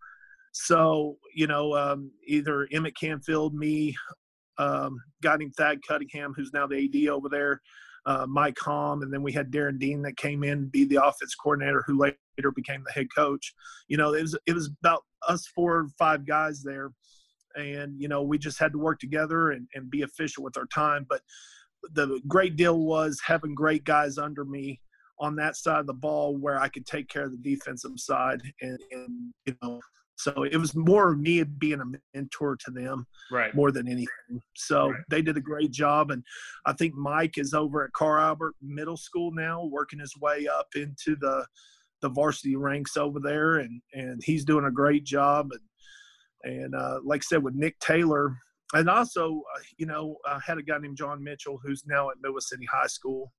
So, 0.52 1.18
you 1.34 1.48
know, 1.48 1.74
um, 1.74 2.12
either 2.28 2.68
Emmett 2.70 2.96
Canfield, 2.96 3.54
me, 3.54 3.96
um, 4.58 4.96
guy 5.20 5.36
named 5.36 5.54
Thad 5.56 5.80
Cunningham, 5.86 6.32
who's 6.34 6.52
now 6.52 6.66
the 6.68 6.76
AD 6.76 7.08
over 7.08 7.28
there, 7.28 7.60
uh, 8.06 8.26
Mike 8.28 8.58
Hom, 8.60 9.02
and 9.02 9.12
then 9.12 9.22
we 9.22 9.32
had 9.32 9.50
Darren 9.50 9.78
Dean 9.78 10.02
that 10.02 10.16
came 10.16 10.44
in 10.44 10.66
be 10.66 10.84
the 10.84 11.02
offense 11.02 11.34
coordinator, 11.34 11.82
who 11.86 11.98
later 11.98 12.50
became 12.54 12.82
the 12.84 12.92
head 12.92 13.06
coach. 13.14 13.54
You 13.88 13.96
know, 13.96 14.14
it 14.14 14.22
was 14.22 14.38
it 14.46 14.54
was 14.54 14.70
about 14.82 15.02
us 15.26 15.46
four 15.46 15.76
or 15.78 15.88
five 15.98 16.26
guys 16.26 16.62
there, 16.62 16.90
and 17.56 18.00
you 18.00 18.08
know 18.08 18.22
we 18.22 18.38
just 18.38 18.58
had 18.58 18.72
to 18.72 18.78
work 18.78 19.00
together 19.00 19.50
and, 19.50 19.66
and 19.74 19.90
be 19.90 20.02
efficient 20.02 20.44
with 20.44 20.56
our 20.56 20.66
time. 20.66 21.06
But 21.08 21.22
the 21.92 22.20
great 22.28 22.56
deal 22.56 22.78
was 22.80 23.20
having 23.24 23.54
great 23.54 23.84
guys 23.84 24.18
under 24.18 24.44
me 24.44 24.80
on 25.18 25.36
that 25.36 25.56
side 25.56 25.80
of 25.80 25.86
the 25.86 25.94
ball 25.94 26.36
where 26.36 26.60
I 26.60 26.68
could 26.68 26.86
take 26.86 27.08
care 27.08 27.24
of 27.24 27.30
the 27.30 27.38
defensive 27.38 27.92
side 27.96 28.42
and, 28.60 28.78
and 28.90 29.32
you 29.46 29.56
know 29.62 29.80
so 30.16 30.44
it 30.44 30.56
was 30.56 30.74
more 30.74 31.14
me 31.14 31.42
being 31.42 31.80
a 31.80 32.16
mentor 32.16 32.56
to 32.56 32.70
them, 32.70 33.06
right? 33.30 33.54
More 33.54 33.72
than 33.72 33.88
anything. 33.88 34.08
So 34.56 34.90
right. 34.90 35.00
they 35.10 35.22
did 35.22 35.36
a 35.36 35.40
great 35.40 35.72
job, 35.72 36.10
and 36.10 36.22
I 36.66 36.72
think 36.72 36.94
Mike 36.94 37.36
is 37.36 37.52
over 37.52 37.84
at 37.84 37.92
Carl 37.92 38.22
Albert 38.22 38.54
Middle 38.62 38.96
School 38.96 39.32
now, 39.32 39.64
working 39.64 39.98
his 39.98 40.14
way 40.20 40.46
up 40.46 40.68
into 40.76 41.16
the 41.16 41.44
the 42.00 42.08
varsity 42.08 42.54
ranks 42.54 42.96
over 42.96 43.18
there, 43.18 43.56
and 43.56 43.80
and 43.92 44.22
he's 44.24 44.44
doing 44.44 44.66
a 44.66 44.70
great 44.70 45.04
job. 45.04 45.50
And 45.52 46.54
and 46.54 46.74
uh, 46.74 47.00
like 47.04 47.22
I 47.22 47.26
said, 47.26 47.42
with 47.42 47.54
Nick 47.54 47.78
Taylor, 47.80 48.36
and 48.72 48.88
also 48.88 49.42
uh, 49.56 49.60
you 49.78 49.86
know 49.86 50.16
I 50.26 50.38
had 50.46 50.58
a 50.58 50.62
guy 50.62 50.78
named 50.78 50.96
John 50.96 51.24
Mitchell 51.24 51.58
who's 51.64 51.84
now 51.86 52.10
at 52.10 52.16
Midwest 52.22 52.48
City 52.48 52.66
High 52.70 52.86
School. 52.86 53.32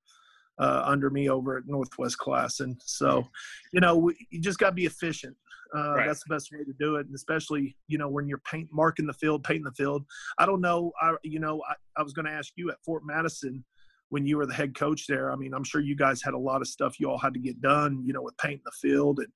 Uh, 0.58 0.84
under 0.86 1.10
me 1.10 1.30
over 1.30 1.58
at 1.58 1.68
Northwest 1.68 2.18
Class, 2.18 2.62
and 2.62 2.78
so, 2.86 3.28
you 3.74 3.82
know, 3.82 3.98
we, 3.98 4.16
you 4.30 4.40
just 4.40 4.58
got 4.58 4.70
to 4.70 4.76
be 4.76 4.86
efficient 4.86 5.36
uh, 5.76 5.96
right. 5.96 6.08
That's 6.08 6.24
the 6.24 6.34
best 6.34 6.52
way 6.52 6.64
to 6.64 6.74
do 6.80 6.96
it, 6.96 7.06
and 7.06 7.16
especially 7.16 7.76
you 7.88 7.98
know 7.98 8.10
when 8.10 8.28
you're 8.28 8.42
paint 8.50 8.70
marking 8.72 9.08
the 9.08 9.14
field, 9.14 9.44
painting 9.44 9.64
the 9.64 9.72
field. 9.72 10.06
I 10.38 10.46
don't 10.46 10.62
know. 10.62 10.92
I 11.02 11.16
you 11.24 11.40
know 11.40 11.62
I, 11.70 11.76
I 12.00 12.04
was 12.04 12.14
going 12.14 12.26
to 12.26 12.32
ask 12.32 12.54
you 12.56 12.70
at 12.72 12.78
Fort 12.86 13.04
Madison 13.06 13.64
when 14.10 14.26
you 14.26 14.38
were 14.38 14.46
the 14.46 14.54
head 14.54 14.76
coach 14.76 15.08
there. 15.08 15.32
I 15.32 15.36
mean, 15.36 15.54
I'm 15.54 15.64
sure 15.64 15.82
you 15.82 15.96
guys 15.96 16.22
had 16.22 16.34
a 16.34 16.38
lot 16.38 16.62
of 16.62 16.68
stuff 16.68 17.00
you 17.00 17.10
all 17.10 17.18
had 17.18 17.34
to 17.34 17.40
get 17.40 17.62
done. 17.62 18.04
You 18.06 18.14
know, 18.14 18.22
with 18.22 18.38
painting 18.38 18.62
the 18.66 18.72
field 18.72 19.20
and 19.20 19.32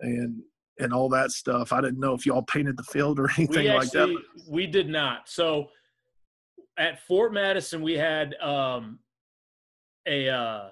and 0.00 0.42
and 0.80 0.92
all 0.92 1.08
that 1.08 1.32
stuff. 1.32 1.72
I 1.72 1.80
didn't 1.80 2.00
know 2.00 2.14
if 2.14 2.24
y'all 2.24 2.42
painted 2.42 2.76
the 2.76 2.84
field 2.84 3.18
or 3.18 3.28
anything 3.36 3.68
actually, 3.68 3.74
like 3.78 3.90
that. 3.92 4.22
We 4.48 4.66
did 4.66 4.88
not. 4.88 5.28
So 5.28 5.68
at 6.78 7.00
Fort 7.00 7.32
Madison, 7.32 7.82
we 7.82 7.94
had 7.94 8.34
um, 8.36 9.00
a 10.06 10.28
uh, 10.28 10.68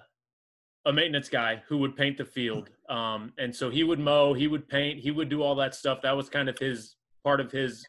a 0.87 0.93
maintenance 0.93 1.29
guy 1.29 1.63
who 1.69 1.79
would 1.79 1.97
paint 1.97 2.17
the 2.17 2.25
field. 2.25 2.71
Um, 2.89 3.33
and 3.39 3.55
so 3.55 3.69
he 3.69 3.85
would 3.85 3.99
mow, 3.99 4.33
he 4.33 4.47
would 4.47 4.69
paint, 4.69 5.01
he 5.01 5.11
would 5.11 5.29
do 5.29 5.43
all 5.43 5.57
that 5.57 5.75
stuff. 5.75 6.01
That 6.03 6.17
was 6.17 6.29
kind 6.29 6.49
of 6.49 6.59
his 6.59 6.97
part 7.25 7.41
of 7.41 7.51
his 7.51 7.85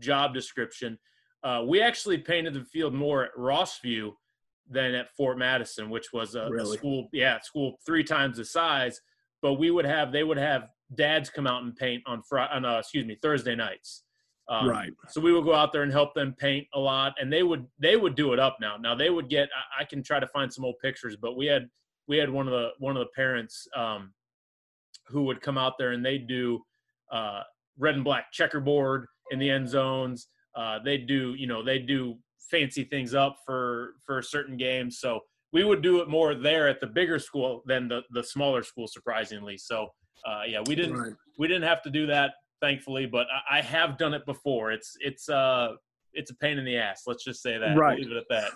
job 0.00 0.34
description. 0.34 0.98
Uh, 1.44 1.62
we 1.66 1.80
actually 1.80 2.18
painted 2.18 2.54
the 2.54 2.64
field 2.64 2.92
more 2.92 3.24
at 3.24 3.34
Rossview 3.38 4.10
than 4.68 4.94
at 4.94 5.14
Fort 5.16 5.38
Madison, 5.38 5.88
which 5.88 6.12
was 6.12 6.34
a, 6.34 6.50
really? 6.50 6.74
a 6.74 6.78
school, 6.78 7.08
yeah, 7.12 7.38
school 7.40 7.78
three 7.86 8.02
times 8.02 8.38
the 8.38 8.44
size. 8.44 9.00
But 9.40 9.54
we 9.54 9.70
would 9.70 9.84
have, 9.84 10.10
they 10.10 10.24
would 10.24 10.38
have 10.38 10.64
dads 10.96 11.30
come 11.30 11.46
out 11.46 11.62
and 11.62 11.76
paint 11.76 12.02
on 12.06 12.22
Friday, 12.28 12.52
on, 12.52 12.64
uh, 12.64 12.78
excuse 12.78 13.06
me, 13.06 13.16
Thursday 13.22 13.54
nights. 13.54 14.02
Um, 14.48 14.68
right. 14.68 14.92
So 15.08 15.20
we 15.20 15.32
would 15.32 15.44
go 15.44 15.54
out 15.54 15.72
there 15.72 15.82
and 15.82 15.92
help 15.92 16.14
them 16.14 16.34
paint 16.38 16.66
a 16.74 16.78
lot, 16.78 17.14
and 17.20 17.32
they 17.32 17.42
would 17.42 17.66
they 17.80 17.96
would 17.96 18.14
do 18.14 18.32
it 18.32 18.38
up 18.38 18.58
now. 18.60 18.76
Now 18.76 18.94
they 18.94 19.10
would 19.10 19.28
get. 19.28 19.48
I, 19.56 19.82
I 19.82 19.84
can 19.84 20.04
try 20.04 20.20
to 20.20 20.26
find 20.28 20.52
some 20.52 20.64
old 20.64 20.76
pictures, 20.80 21.16
but 21.16 21.36
we 21.36 21.46
had 21.46 21.68
we 22.08 22.16
had 22.16 22.30
one 22.30 22.46
of 22.46 22.52
the 22.52 22.70
one 22.78 22.96
of 22.96 23.00
the 23.00 23.10
parents 23.14 23.66
um, 23.76 24.12
who 25.08 25.24
would 25.24 25.40
come 25.40 25.58
out 25.58 25.74
there 25.78 25.92
and 25.92 26.04
they'd 26.04 26.26
do 26.26 26.60
uh, 27.12 27.42
red 27.78 27.94
and 27.94 28.04
black 28.04 28.32
checkerboard 28.32 29.06
in 29.30 29.38
the 29.38 29.50
end 29.50 29.68
zones. 29.68 30.28
Uh, 30.54 30.78
they 30.84 30.98
do 30.98 31.34
you 31.34 31.46
know 31.46 31.62
they'd 31.62 31.86
do 31.86 32.16
fancy 32.50 32.84
things 32.84 33.14
up 33.14 33.36
for 33.44 33.94
for 34.04 34.22
certain 34.22 34.56
games. 34.56 34.98
So 34.98 35.20
we 35.52 35.64
would 35.64 35.82
do 35.82 36.00
it 36.00 36.08
more 36.08 36.34
there 36.34 36.68
at 36.68 36.80
the 36.80 36.86
bigger 36.86 37.18
school 37.18 37.62
than 37.66 37.88
the 37.88 38.02
the 38.10 38.22
smaller 38.22 38.62
school, 38.62 38.86
surprisingly. 38.86 39.58
So 39.58 39.88
uh, 40.26 40.42
yeah, 40.46 40.62
we 40.66 40.74
didn't 40.74 40.96
right. 40.96 41.12
we 41.38 41.48
didn't 41.48 41.64
have 41.64 41.82
to 41.82 41.90
do 41.90 42.06
that 42.06 42.32
thankfully, 42.60 43.06
but 43.06 43.26
I, 43.50 43.58
I, 43.58 43.62
have 43.62 43.98
done 43.98 44.14
it 44.14 44.24
before. 44.24 44.72
It's 44.72 44.96
it's 45.00 45.28
uh 45.28 45.72
it's 46.14 46.30
a 46.30 46.34
pain 46.36 46.58
in 46.58 46.64
the 46.64 46.76
ass. 46.78 47.02
Let's 47.06 47.22
just 47.22 47.42
say 47.42 47.58
that. 47.58 47.76
Right. 47.76 47.98
Leave 47.98 48.10
it 48.10 48.16
at 48.16 48.24
that. 48.30 48.50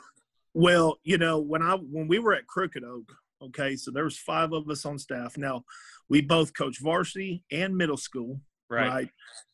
Well, 0.54 0.98
you 1.04 1.18
know, 1.18 1.38
when 1.38 1.62
I 1.62 1.74
when 1.74 2.08
we 2.08 2.18
were 2.18 2.34
at 2.34 2.46
Crooked 2.46 2.82
Oak, 2.82 3.12
Okay, 3.42 3.76
so 3.76 3.90
there's 3.90 4.18
five 4.18 4.52
of 4.52 4.68
us 4.68 4.84
on 4.84 4.98
staff. 4.98 5.38
Now, 5.38 5.64
we 6.08 6.20
both 6.20 6.54
coach 6.54 6.78
varsity 6.80 7.42
and 7.50 7.76
middle 7.76 7.96
school. 7.96 8.40
Right. 8.68 8.88
right. 8.88 9.10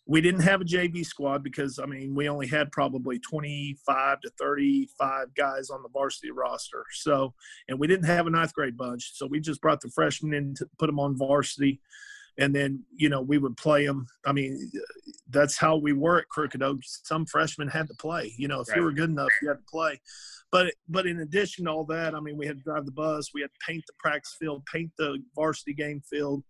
We 0.09 0.21
didn't 0.21 0.43
have 0.43 0.61
a 0.61 0.65
JV 0.65 1.05
squad 1.05 1.43
because 1.43 1.79
I 1.79 1.87
mean 1.87 2.15
we 2.15 2.29
only 2.29 2.47
had 2.47 2.71
probably 2.71 3.19
25 3.19 4.21
to 4.21 4.31
35 4.39 5.35
guys 5.35 5.71
on 5.71 5.83
the 5.83 5.89
varsity 5.89 6.31
roster. 6.31 6.85
So, 6.93 7.35
and 7.69 7.79
we 7.79 7.87
didn't 7.87 8.07
have 8.07 8.27
a 8.27 8.31
ninth 8.31 8.53
grade 8.53 8.77
bunch, 8.77 9.13
so 9.15 9.27
we 9.27 9.41
just 9.41 9.61
brought 9.61 9.81
the 9.81 9.89
freshmen 9.89 10.35
in 10.35 10.55
to 10.57 10.69
put 10.79 10.87
them 10.87 11.01
on 11.01 11.17
varsity, 11.17 11.81
and 12.39 12.55
then 12.55 12.85
you 12.95 13.09
know 13.09 13.21
we 13.21 13.39
would 13.39 13.57
play 13.57 13.87
them. 13.87 14.07
I 14.25 14.33
mean, 14.33 14.71
that's 15.31 15.57
how 15.57 15.77
we 15.77 15.93
were 15.93 16.19
at 16.19 16.29
Crooked 16.29 16.63
Oak. 16.63 16.81
Some 16.83 17.27
freshmen 17.27 17.69
had 17.69 17.89
to 17.89 17.95
play. 17.95 18.35
You 18.37 18.49
know, 18.49 18.61
if 18.61 18.69
right. 18.69 18.79
you 18.79 18.85
were 18.85 18.93
good 18.93 19.11
enough, 19.11 19.31
you 19.43 19.49
had 19.49 19.59
to 19.59 19.71
play. 19.71 20.01
But 20.53 20.75
but 20.89 21.07
in 21.07 21.21
addition 21.21 21.65
to 21.65 21.71
all 21.71 21.85
that, 21.87 22.15
I 22.15 22.21
mean, 22.21 22.37
we 22.37 22.47
had 22.47 22.59
to 22.59 22.63
drive 22.63 22.87
the 22.87 22.93
bus, 22.93 23.31
we 23.35 23.41
had 23.41 23.51
to 23.51 23.67
paint 23.67 23.85
the 23.87 23.95
practice 23.99 24.37
field, 24.39 24.65
paint 24.73 24.93
the 24.99 25.23
varsity 25.35 25.75
game 25.75 26.01
field, 26.09 26.45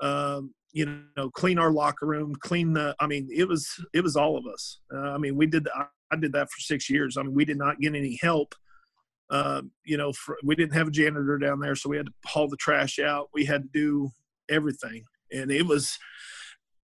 um, 0.00 0.54
you 0.72 1.04
know, 1.16 1.30
clean 1.30 1.58
our 1.58 1.70
locker 1.70 2.06
room, 2.06 2.34
clean 2.40 2.72
the. 2.72 2.94
I 3.00 3.06
mean, 3.06 3.28
it 3.34 3.48
was 3.48 3.68
it 3.92 4.02
was 4.02 4.16
all 4.16 4.36
of 4.36 4.46
us. 4.46 4.80
Uh, 4.92 5.10
I 5.12 5.18
mean, 5.18 5.36
we 5.36 5.46
did. 5.46 5.68
I, 5.74 5.86
I 6.10 6.16
did 6.16 6.32
that 6.32 6.50
for 6.50 6.60
six 6.60 6.90
years. 6.90 7.16
I 7.16 7.22
mean, 7.22 7.34
we 7.34 7.44
did 7.44 7.58
not 7.58 7.80
get 7.80 7.94
any 7.94 8.18
help. 8.20 8.54
Uh, 9.30 9.62
you 9.84 9.96
know, 9.96 10.12
for, 10.12 10.36
we 10.44 10.54
didn't 10.54 10.74
have 10.74 10.88
a 10.88 10.90
janitor 10.90 11.38
down 11.38 11.58
there, 11.58 11.74
so 11.74 11.88
we 11.88 11.96
had 11.96 12.06
to 12.06 12.12
haul 12.26 12.48
the 12.48 12.56
trash 12.56 12.98
out. 12.98 13.30
We 13.32 13.46
had 13.46 13.62
to 13.62 13.68
do 13.72 14.10
everything, 14.50 15.04
and 15.32 15.50
it 15.50 15.66
was 15.66 15.98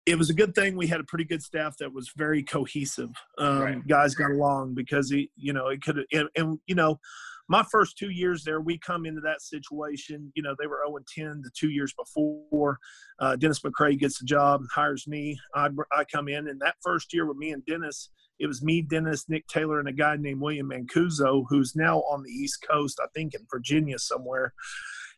it 0.06 0.16
was 0.16 0.30
a 0.30 0.34
good 0.34 0.54
thing 0.54 0.76
we 0.76 0.86
had 0.86 1.00
a 1.00 1.04
pretty 1.04 1.24
good 1.24 1.42
staff 1.42 1.76
that 1.78 1.92
was 1.92 2.12
very 2.16 2.42
cohesive. 2.42 3.10
Um, 3.38 3.58
right. 3.58 3.88
Guys 3.88 4.14
got 4.14 4.30
along 4.30 4.74
because 4.74 5.10
he, 5.10 5.30
you 5.36 5.52
know, 5.52 5.66
it 5.66 5.82
could 5.82 6.04
and, 6.12 6.28
and, 6.36 6.60
you 6.68 6.76
know, 6.76 7.00
my 7.48 7.64
first 7.64 7.96
two 7.98 8.10
years 8.10 8.42
there, 8.44 8.60
we 8.60 8.78
come 8.78 9.06
into 9.06 9.20
that 9.22 9.40
situation. 9.40 10.32
You 10.34 10.42
know, 10.42 10.54
they 10.58 10.66
were 10.66 10.82
0 10.86 10.98
10 11.14 11.42
the 11.42 11.50
two 11.56 11.70
years 11.70 11.92
before. 11.94 12.78
Uh, 13.18 13.36
Dennis 13.36 13.60
McCray 13.60 13.98
gets 13.98 14.18
the 14.18 14.26
job 14.26 14.60
and 14.60 14.68
hires 14.72 15.06
me. 15.06 15.38
I, 15.54 15.68
I 15.92 16.04
come 16.04 16.28
in, 16.28 16.48
and 16.48 16.60
that 16.60 16.76
first 16.82 17.12
year 17.12 17.26
with 17.26 17.36
me 17.36 17.52
and 17.52 17.64
Dennis, 17.64 18.10
it 18.38 18.46
was 18.46 18.62
me, 18.62 18.82
Dennis, 18.82 19.28
Nick 19.28 19.46
Taylor, 19.46 19.78
and 19.78 19.88
a 19.88 19.92
guy 19.92 20.16
named 20.16 20.40
William 20.40 20.70
Mancuso, 20.70 21.44
who's 21.48 21.74
now 21.74 22.00
on 22.00 22.22
the 22.22 22.30
East 22.30 22.64
Coast, 22.68 23.00
I 23.02 23.06
think 23.14 23.34
in 23.34 23.46
Virginia 23.50 23.98
somewhere. 23.98 24.52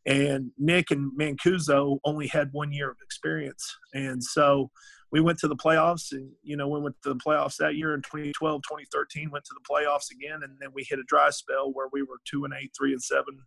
And 0.07 0.50
Nick 0.59 0.90
and 0.90 1.12
Mancuso 1.19 1.99
only 2.05 2.26
had 2.28 2.49
one 2.52 2.73
year 2.73 2.90
of 2.90 2.97
experience. 3.02 3.76
And 3.95 4.23
so 4.23 4.71
we 5.11 5.21
went 5.21 5.38
to 5.40 5.49
the 5.49 5.57
playoffs 5.57 6.12
and, 6.12 6.31
you 6.43 6.57
know, 6.57 6.69
we 6.69 6.81
went 6.81 6.97
to 7.02 7.11
the 7.11 7.21
playoffs 7.21 7.57
that 7.57 7.76
year 7.76 7.95
in 7.95 8.02
2012, 8.02 8.62
2013, 8.62 9.31
went 9.31 9.45
to 9.45 9.55
the 9.55 9.69
playoffs 9.69 10.11
again. 10.11 10.43
And 10.43 10.57
then 10.61 10.71
we 10.73 10.87
hit 10.88 10.99
a 10.99 11.05
dry 11.05 11.31
spell 11.31 11.73
where 11.73 11.88
we 11.93 12.02
were 12.02 12.21
two 12.25 12.45
and 12.45 12.55
eight, 12.59 12.73
three 12.76 12.93
and 12.93 13.02
seven, 13.02 13.38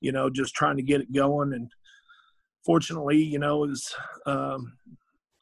you 0.00 0.12
know, 0.12 0.30
just 0.30 0.54
trying 0.54 0.76
to 0.76 0.82
get 0.82 1.00
it 1.00 1.12
going. 1.12 1.52
And 1.52 1.70
fortunately, 2.64 3.22
you 3.22 3.38
know, 3.38 3.58
was, 3.58 3.94
um, 4.26 4.72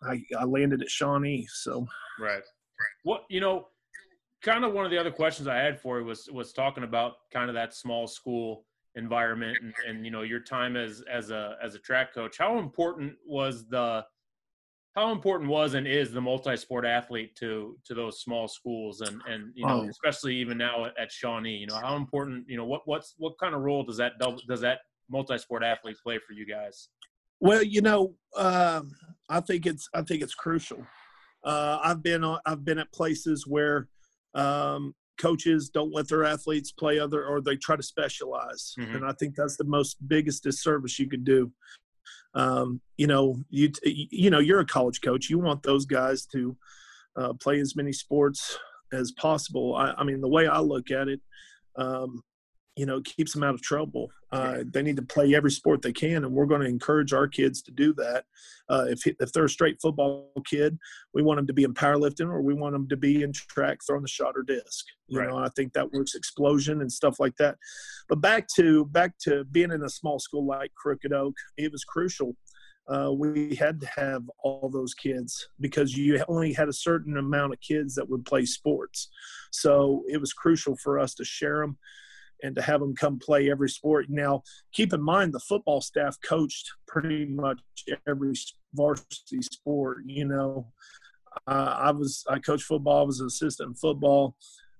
I, 0.02 0.22
I 0.38 0.44
landed 0.44 0.82
at 0.82 0.90
Shawnee. 0.90 1.46
So, 1.50 1.86
right. 2.18 2.42
What 3.02 3.24
you 3.28 3.40
know, 3.40 3.68
kind 4.42 4.64
of 4.64 4.72
one 4.72 4.84
of 4.84 4.90
the 4.90 4.98
other 4.98 5.10
questions 5.10 5.48
I 5.48 5.56
had 5.56 5.80
for 5.80 5.98
you 5.98 6.04
was 6.04 6.28
was 6.32 6.52
talking 6.52 6.84
about 6.84 7.14
kind 7.32 7.48
of 7.48 7.54
that 7.54 7.74
small 7.74 8.06
school 8.06 8.64
environment 8.96 9.56
and, 9.62 9.74
and 9.86 10.04
you 10.04 10.10
know 10.10 10.22
your 10.22 10.40
time 10.40 10.76
as 10.76 11.02
as 11.10 11.30
a 11.30 11.56
as 11.62 11.74
a 11.74 11.78
track 11.78 12.14
coach. 12.14 12.36
How 12.38 12.58
important 12.58 13.14
was 13.26 13.68
the 13.68 14.04
how 14.96 15.12
important 15.12 15.48
was 15.48 15.74
and 15.74 15.86
is 15.86 16.12
the 16.12 16.20
multi-sport 16.20 16.84
athlete 16.84 17.34
to 17.36 17.76
to 17.84 17.94
those 17.94 18.20
small 18.20 18.48
schools 18.48 19.00
and 19.02 19.20
and 19.28 19.52
you 19.54 19.66
know 19.66 19.82
oh. 19.82 19.88
especially 19.88 20.34
even 20.34 20.58
now 20.58 20.86
at, 20.98 21.12
Shawnee 21.12 21.56
you 21.56 21.66
know 21.66 21.76
how 21.76 21.96
important 21.96 22.44
you 22.48 22.56
know 22.56 22.64
what 22.64 22.82
what's 22.86 23.14
what 23.18 23.38
kind 23.38 23.54
of 23.54 23.62
role 23.62 23.84
does 23.84 23.96
that 23.98 24.12
double 24.18 24.40
does 24.48 24.60
that 24.62 24.80
multi-sport 25.08 25.62
athlete 25.62 25.96
play 26.02 26.18
for 26.18 26.32
you 26.32 26.46
guys 26.46 26.88
well 27.40 27.62
you 27.62 27.82
know 27.82 28.14
um, 28.36 28.90
I 29.28 29.40
think 29.40 29.66
it's 29.66 29.88
I 29.94 30.02
think 30.02 30.22
it's 30.22 30.34
crucial 30.34 30.84
uh, 31.44 31.78
I've 31.82 32.02
been 32.02 32.24
on, 32.24 32.40
I've 32.44 32.64
been 32.64 32.78
at 32.78 32.92
places 32.92 33.46
where 33.46 33.88
um, 34.34 34.94
coaches 35.20 35.68
don't 35.68 35.94
let 35.94 36.08
their 36.08 36.24
athletes 36.24 36.72
play 36.72 36.98
other 36.98 37.24
or 37.26 37.40
they 37.40 37.56
try 37.56 37.76
to 37.76 37.82
specialize, 37.82 38.74
mm-hmm. 38.78 38.96
and 38.96 39.04
I 39.04 39.12
think 39.12 39.34
that's 39.34 39.56
the 39.56 39.64
most 39.64 39.96
biggest 40.08 40.42
disservice 40.42 40.98
you 40.98 41.08
could 41.08 41.24
do. 41.24 41.52
Um, 42.34 42.80
you 42.96 43.06
know, 43.06 43.36
you 43.50 43.70
you 43.84 44.30
know, 44.30 44.38
you're 44.38 44.60
a 44.60 44.66
college 44.66 45.00
coach. 45.00 45.28
You 45.28 45.38
want 45.38 45.62
those 45.62 45.84
guys 45.84 46.26
to 46.26 46.56
uh, 47.16 47.32
play 47.34 47.60
as 47.60 47.76
many 47.76 47.92
sports 47.92 48.58
as 48.92 49.12
possible. 49.12 49.74
I, 49.74 49.92
I, 49.98 50.04
mean, 50.04 50.20
the 50.20 50.28
way 50.28 50.46
I 50.46 50.60
look 50.60 50.90
at 50.90 51.08
it, 51.08 51.20
um, 51.76 52.22
you 52.80 52.86
know, 52.86 52.98
keeps 53.02 53.34
them 53.34 53.42
out 53.42 53.52
of 53.52 53.60
trouble. 53.60 54.10
Uh, 54.32 54.60
they 54.72 54.80
need 54.80 54.96
to 54.96 55.02
play 55.02 55.34
every 55.34 55.50
sport 55.50 55.82
they 55.82 55.92
can, 55.92 56.24
and 56.24 56.32
we're 56.32 56.46
going 56.46 56.62
to 56.62 56.66
encourage 56.66 57.12
our 57.12 57.28
kids 57.28 57.60
to 57.60 57.70
do 57.70 57.92
that. 57.92 58.24
Uh, 58.70 58.86
if 58.88 59.06
if 59.06 59.30
they're 59.34 59.44
a 59.44 59.50
straight 59.50 59.76
football 59.82 60.32
kid, 60.46 60.78
we 61.12 61.22
want 61.22 61.36
them 61.36 61.46
to 61.46 61.52
be 61.52 61.64
in 61.64 61.74
powerlifting, 61.74 62.30
or 62.30 62.40
we 62.40 62.54
want 62.54 62.72
them 62.72 62.88
to 62.88 62.96
be 62.96 63.22
in 63.22 63.34
track, 63.34 63.80
throwing 63.86 64.00
the 64.00 64.08
shot 64.08 64.32
or 64.34 64.42
disc. 64.42 64.86
You 65.08 65.20
right. 65.20 65.28
know, 65.28 65.36
I 65.36 65.50
think 65.50 65.74
that 65.74 65.92
works 65.92 66.14
explosion 66.14 66.80
and 66.80 66.90
stuff 66.90 67.20
like 67.20 67.36
that. 67.36 67.58
But 68.08 68.22
back 68.22 68.46
to 68.56 68.86
back 68.86 69.12
to 69.24 69.44
being 69.44 69.72
in 69.72 69.82
a 69.82 69.90
small 69.90 70.18
school 70.18 70.46
like 70.46 70.72
Crooked 70.74 71.12
Oak, 71.12 71.34
it 71.58 71.70
was 71.70 71.84
crucial. 71.84 72.34
Uh, 72.88 73.12
we 73.12 73.54
had 73.56 73.78
to 73.82 73.88
have 73.94 74.22
all 74.42 74.70
those 74.72 74.94
kids 74.94 75.50
because 75.60 75.94
you 75.94 76.24
only 76.28 76.54
had 76.54 76.70
a 76.70 76.72
certain 76.72 77.18
amount 77.18 77.52
of 77.52 77.60
kids 77.60 77.94
that 77.94 78.08
would 78.08 78.24
play 78.24 78.46
sports. 78.46 79.10
So 79.50 80.02
it 80.08 80.18
was 80.18 80.32
crucial 80.32 80.76
for 80.76 80.98
us 80.98 81.14
to 81.16 81.24
share 81.24 81.60
them 81.60 81.76
and 82.42 82.54
to 82.56 82.62
have 82.62 82.80
them 82.80 82.94
come 82.94 83.18
play 83.18 83.50
every 83.50 83.68
sport. 83.68 84.06
Now, 84.08 84.42
keep 84.72 84.92
in 84.92 85.02
mind 85.02 85.32
the 85.32 85.40
football 85.40 85.80
staff 85.80 86.16
coached 86.24 86.70
pretty 86.86 87.26
much 87.26 87.60
every 88.06 88.34
varsity 88.74 89.42
sport. 89.42 89.98
You 90.06 90.26
know, 90.26 90.72
uh, 91.46 91.76
I 91.78 91.90
was 91.90 92.24
I 92.28 92.38
coached 92.38 92.64
football. 92.64 93.02
I 93.02 93.06
was 93.06 93.20
an 93.20 93.26
assistant 93.26 93.68
in 93.68 93.74
football. 93.74 94.36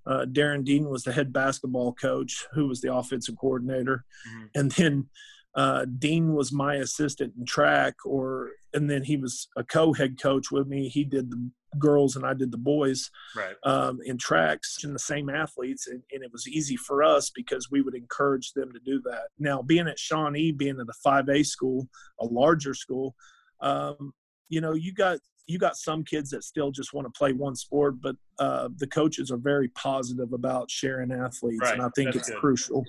Uh, 0.07 0.25
Darren 0.25 0.64
Dean 0.64 0.88
was 0.88 1.05
the 1.05 1.12
head 1.12 1.33
basketball 1.33 1.93
coach, 1.93 2.47
who 2.52 2.67
was 2.67 2.81
the 2.81 2.93
offensive 2.93 3.37
coordinator, 3.38 4.05
mm-hmm. 4.29 4.47
and 4.55 4.71
then 4.73 5.09
uh, 5.55 5.85
Dean 5.99 6.33
was 6.35 6.52
my 6.52 6.76
assistant 6.76 7.35
in 7.38 7.45
track, 7.45 7.95
or 8.05 8.50
and 8.73 8.88
then 8.88 9.02
he 9.02 9.17
was 9.17 9.49
a 9.57 9.64
co-head 9.64 10.21
coach 10.21 10.50
with 10.50 10.67
me. 10.67 10.88
He 10.88 11.05
did 11.05 11.31
the 11.31 11.50
girls 11.79 12.17
and 12.17 12.27
I 12.27 12.35
did 12.35 12.50
the 12.50 12.59
boys 12.59 13.11
right. 13.37 13.55
um, 13.65 14.00
in 14.05 14.19
tracks 14.19 14.79
and 14.83 14.95
the 14.95 14.99
same 14.99 15.29
athletes, 15.29 15.87
and, 15.87 16.03
and, 16.12 16.23
it 16.23 16.33
was 16.33 16.49
easy 16.49 16.77
for 16.77 17.03
us 17.03 17.31
because 17.31 17.71
we 17.71 17.81
would 17.81 17.95
encourage 17.95 18.53
them 18.53 18.73
to 18.73 18.81
do 18.85 19.00
that. 19.03 19.29
Now, 19.39 19.62
being 19.62 19.89
at 19.89 19.99
Shawnee, 19.99 20.53
being 20.53 20.81
at 20.81 20.87
a 20.87 21.09
5A 21.09 21.47
school, 21.47 21.89
a 22.21 22.27
larger 22.27 22.75
school, 22.75 23.15
um, 23.61 24.12
you 24.49 24.61
know, 24.61 24.75
you 24.75 24.93
got 24.93 25.19
you 25.47 25.59
got 25.59 25.77
some 25.77 26.05
kids 26.05 26.31
that 26.31 26.45
still 26.45 26.71
just 26.71 26.93
want 26.93 27.07
to 27.07 27.19
play 27.19 27.33
one 27.33 27.57
sport, 27.57 28.00
but 28.00 28.17
uh, 28.39 28.69
the 28.77 28.87
coaches 28.87 29.31
are 29.31 29.37
very 29.37 29.69
positive 29.69 30.33
about 30.33 30.71
sharing 30.71 31.11
athletes, 31.11 31.61
right. 31.61 31.75
and 31.75 31.83
I 31.83 31.89
think 31.95 32.07
that's 32.07 32.19
it's 32.19 32.31
good. 32.31 32.39
crucial. 32.39 32.85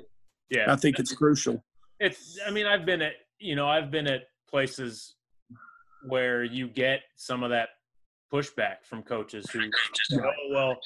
Yeah, 0.50 0.72
I 0.72 0.76
think 0.76 1.00
it's 1.00 1.14
crucial. 1.14 1.64
It's. 2.00 2.40
I 2.46 2.52
mean, 2.52 2.68
I've 2.68 2.86
been 2.86 3.02
at 3.02 3.14
you 3.40 3.56
know 3.56 3.68
I've 3.68 3.90
been 3.90 4.08
at 4.08 4.24
places 4.50 5.16
where 6.08 6.44
you 6.44 6.68
get 6.68 7.02
some 7.16 7.44
of 7.44 7.50
that 7.52 7.70
pushback 8.32 8.84
from 8.84 9.04
coaches 9.04 9.50
who, 9.52 9.62
oh 10.14 10.32
well, 10.52 10.78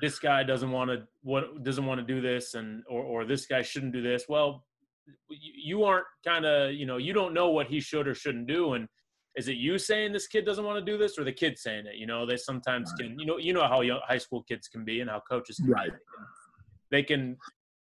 this 0.00 0.18
guy 0.18 0.42
doesn't 0.42 0.70
want 0.70 0.90
to 0.90 1.02
what 1.22 1.62
doesn't 1.62 1.86
want 1.86 2.00
to 2.00 2.06
do 2.06 2.20
this, 2.20 2.54
and 2.54 2.82
or 2.88 3.02
or 3.02 3.24
this 3.24 3.46
guy 3.46 3.62
shouldn't 3.62 3.92
do 3.92 4.02
this. 4.02 4.24
Well, 4.28 4.64
you 5.28 5.84
aren't 5.84 6.06
kind 6.24 6.44
of 6.44 6.72
you 6.72 6.86
know 6.86 6.96
you 6.96 7.12
don't 7.12 7.34
know 7.34 7.50
what 7.50 7.66
he 7.66 7.80
should 7.80 8.08
or 8.08 8.14
shouldn't 8.14 8.46
do, 8.46 8.74
and 8.74 8.88
is 9.36 9.48
it 9.48 9.56
you 9.56 9.78
saying 9.78 10.12
this 10.12 10.26
kid 10.26 10.44
doesn't 10.44 10.64
want 10.64 10.84
to 10.84 10.92
do 10.92 10.98
this, 10.98 11.18
or 11.18 11.24
the 11.24 11.32
kid 11.32 11.58
saying 11.58 11.86
it? 11.86 11.96
You 11.96 12.06
know, 12.06 12.26
they 12.26 12.36
sometimes 12.36 12.92
right. 12.92 13.08
can 13.08 13.18
you 13.18 13.26
know 13.26 13.38
you 13.38 13.52
know 13.52 13.66
how 13.66 13.80
young 13.80 14.00
high 14.06 14.18
school 14.18 14.42
kids 14.42 14.68
can 14.68 14.84
be 14.84 15.00
and 15.00 15.10
how 15.10 15.20
coaches 15.28 15.56
can 15.56 15.70
right. 15.70 15.90
Be. 15.90 15.96
They 16.90 17.02
can 17.02 17.36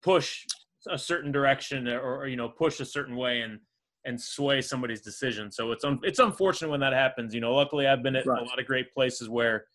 push 0.02 0.44
a 0.88 0.98
certain 0.98 1.32
direction 1.32 1.88
or, 1.88 2.00
or 2.00 2.28
you 2.28 2.36
know 2.36 2.48
push 2.48 2.80
a 2.80 2.84
certain 2.84 3.16
way 3.16 3.40
and 3.40 3.58
and 4.06 4.20
sway 4.20 4.62
somebody's 4.62 5.02
decision. 5.02 5.50
So 5.50 5.72
it's 5.72 5.84
un- 5.84 6.00
it's 6.02 6.20
unfortunate 6.20 6.70
when 6.70 6.80
that 6.80 6.92
happens. 6.92 7.34
You 7.34 7.40
know, 7.40 7.54
luckily 7.54 7.86
I've 7.86 8.02
been 8.02 8.16
at 8.16 8.26
right. 8.26 8.40
a 8.40 8.44
lot 8.44 8.58
of 8.58 8.66
great 8.66 8.92
places 8.94 9.28
where 9.28 9.66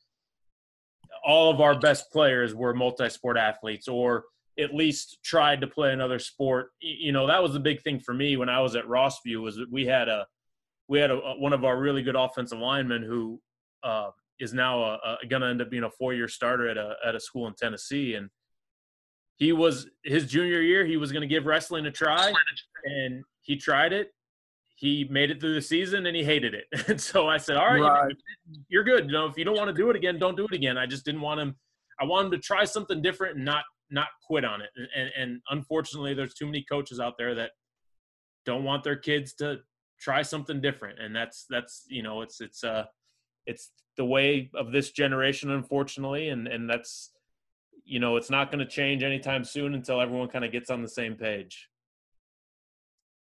all 1.24 1.52
of 1.52 1.62
our 1.62 1.78
best 1.78 2.12
players 2.12 2.56
were 2.56 2.74
multi-sport 2.74 3.38
athletes 3.38 3.88
or 3.88 4.24
at 4.58 4.74
least 4.74 5.20
tried 5.24 5.62
to 5.62 5.68
play 5.68 5.92
another 5.92 6.18
sport. 6.18 6.70
You 6.80 7.12
know, 7.12 7.28
that 7.28 7.44
was 7.44 7.54
the 7.54 7.60
big 7.60 7.82
thing 7.82 8.00
for 8.00 8.14
me 8.14 8.38
when 8.38 8.50
I 8.50 8.62
was 8.62 8.76
at 8.76 8.86
Rossview 8.86 9.42
was 9.42 9.58
that 9.58 9.72
we 9.72 9.86
had 9.86 10.08
a 10.08 10.26
we 10.88 11.00
had 11.00 11.12
a, 11.12 11.18
one 11.38 11.54
of 11.54 11.64
our 11.64 11.80
really 11.80 12.02
good 12.02 12.16
offensive 12.16 12.60
linemen 12.60 13.04
who 13.04 13.40
uh, 13.84 14.10
is 14.40 14.54
now 14.54 14.98
going 15.30 15.42
to 15.42 15.48
end 15.48 15.62
up 15.62 15.70
being 15.70 15.84
a 15.84 15.90
four-year 15.92 16.28
starter 16.28 16.68
at 16.68 16.78
a 16.78 16.96
at 17.06 17.16
a 17.16 17.20
school 17.20 17.48
in 17.48 17.54
Tennessee 17.54 18.16
and 18.16 18.30
he 19.38 19.54
was 19.54 19.88
his 20.04 20.30
junior 20.30 20.62
year 20.62 20.86
he 20.86 20.98
was 20.98 21.12
going 21.12 21.22
to 21.22 21.28
give 21.28 21.46
wrestling 21.46 21.86
a 21.86 21.92
try 21.92 22.32
and 22.86 23.24
he 23.42 23.56
tried 23.56 23.94
it 23.94 24.12
he 24.82 25.08
made 25.12 25.30
it 25.30 25.40
through 25.40 25.54
the 25.54 25.62
season 25.62 26.08
and 26.08 26.16
he 26.16 26.24
hated 26.24 26.56
it. 26.56 26.66
And 26.88 27.00
so 27.00 27.30
I 27.30 27.38
said, 27.38 27.56
all 27.56 27.68
right, 27.68 27.80
right. 27.80 28.16
you're 28.68 28.84
good. 28.84 29.06
You 29.06 29.12
know, 29.12 29.28
if 29.28 29.38
you 29.38 29.46
don't 29.46 29.56
want 29.56 29.68
to 29.68 29.80
do 29.80 29.92
it 29.92 29.96
again, 29.96 30.18
don't 30.18 30.36
do 30.36 30.46
it 30.46 30.56
again. 30.56 30.76
I 30.76 30.88
just 30.88 31.06
didn't 31.06 31.22
want 31.22 31.40
him. 31.40 31.56
I 32.00 32.06
want 32.06 32.26
him 32.26 32.32
to 32.32 32.40
try 32.40 32.66
something 32.66 33.00
different 33.00 33.36
and 33.36 33.46
not 33.46 33.64
not 33.92 34.08
quit 34.26 34.44
on 34.44 34.60
it. 34.62 34.70
And, 34.96 35.12
and 35.16 35.42
unfortunately, 35.52 36.16
there's 36.16 36.34
too 36.34 36.48
many 36.48 36.66
coaches 36.68 37.00
out 37.00 37.14
there 37.20 37.36
that 37.36 37.52
don't 38.44 38.64
want 38.64 38.84
their 38.84 38.96
kids 38.96 39.36
to 39.36 39.60
try 40.00 40.24
something 40.24 40.62
different. 40.62 40.98
And 41.00 41.16
that's 41.16 41.46
that's 41.48 41.86
you 41.88 42.02
know, 42.02 42.22
it's 42.22 42.42
it's 42.42 42.64
uh 42.64 42.86
it's 43.46 43.70
the 43.98 44.06
way 44.06 44.50
of 44.56 44.72
this 44.72 44.90
generation, 44.90 45.52
unfortunately. 45.52 46.30
And 46.30 46.48
and 46.48 46.68
that's 46.68 47.12
you 47.86 48.00
know, 48.00 48.18
it's 48.18 48.32
not 48.32 48.52
going 48.52 48.66
to 48.66 48.72
change 48.72 49.04
anytime 49.04 49.44
soon 49.44 49.76
until 49.76 50.02
everyone 50.02 50.30
kind 50.30 50.44
of 50.44 50.52
gets 50.52 50.72
on 50.72 50.82
the 50.82 50.88
same 50.88 51.14
page. 51.14 51.68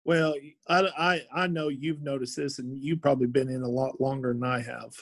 Well, 0.03 0.33
I, 0.67 0.87
I, 0.97 1.21
I 1.43 1.47
know 1.47 1.67
you've 1.67 2.01
noticed 2.01 2.35
this, 2.35 2.59
and 2.59 2.81
you've 2.81 3.01
probably 3.01 3.27
been 3.27 3.49
in 3.49 3.61
a 3.61 3.69
lot 3.69 4.01
longer 4.01 4.33
than 4.33 4.43
I 4.43 4.61
have. 4.61 4.93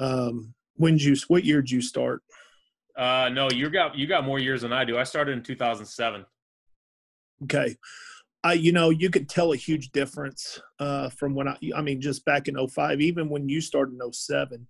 Um, 0.00 0.54
when 0.74 0.94
did 0.94 1.04
you? 1.04 1.16
What 1.28 1.44
year 1.44 1.62
did 1.62 1.70
you 1.70 1.80
start? 1.80 2.22
Uh, 2.96 3.30
no, 3.32 3.48
you 3.50 3.70
got 3.70 3.96
you 3.96 4.06
got 4.06 4.24
more 4.24 4.38
years 4.38 4.62
than 4.62 4.72
I 4.72 4.84
do. 4.84 4.98
I 4.98 5.04
started 5.04 5.32
in 5.32 5.42
2007. 5.42 6.24
Okay, 7.44 7.76
I 8.44 8.52
you 8.54 8.72
know 8.72 8.90
you 8.90 9.08
could 9.08 9.28
tell 9.28 9.52
a 9.52 9.56
huge 9.56 9.90
difference 9.92 10.60
uh, 10.78 11.08
from 11.10 11.34
when 11.34 11.48
I 11.48 11.56
I 11.74 11.80
mean 11.80 12.00
just 12.00 12.24
back 12.24 12.48
in 12.48 12.68
05, 12.68 13.00
even 13.00 13.28
when 13.28 13.48
you 13.48 13.60
started 13.60 13.98
in 14.00 14.12
07. 14.12 14.66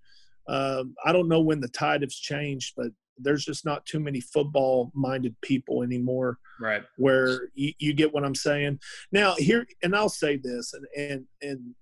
Um, 0.46 0.94
I 1.04 1.12
don't 1.12 1.28
know 1.28 1.40
when 1.40 1.60
the 1.60 1.68
tide 1.68 2.02
has 2.02 2.14
changed, 2.14 2.74
but 2.76 2.88
there's 3.20 3.44
just 3.44 3.64
not 3.64 3.84
too 3.86 4.00
many 4.00 4.20
football 4.20 4.90
minded 4.94 5.34
people 5.42 5.82
anymore 5.82 6.38
right 6.60 6.82
where 6.96 7.48
you, 7.54 7.72
you, 7.78 7.92
get 7.92 8.12
what 8.12 8.24
i'm 8.24 8.34
saying 8.34 8.78
now 9.12 9.34
here 9.36 9.66
and 9.82 9.94
i'll 9.94 10.08
say 10.08 10.36
this 10.36 10.74
and 10.74 10.86
and 10.96 11.24
and 11.42 11.74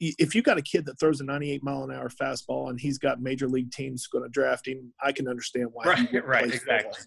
if 0.00 0.34
you 0.34 0.42
got 0.42 0.58
a 0.58 0.62
kid 0.62 0.84
that 0.84 0.98
throws 0.98 1.20
a 1.20 1.24
98 1.24 1.62
mile 1.62 1.84
an 1.84 1.90
hour 1.90 2.08
fastball 2.08 2.68
and 2.68 2.80
he's 2.80 2.98
got 2.98 3.22
major 3.22 3.48
league 3.48 3.70
teams 3.70 4.06
going 4.06 4.24
to 4.24 4.30
draft 4.30 4.66
him 4.66 4.92
i 5.02 5.12
can 5.12 5.28
understand 5.28 5.68
why 5.72 5.84
right 5.84 6.24
right 6.26 6.52
exactly 6.52 7.00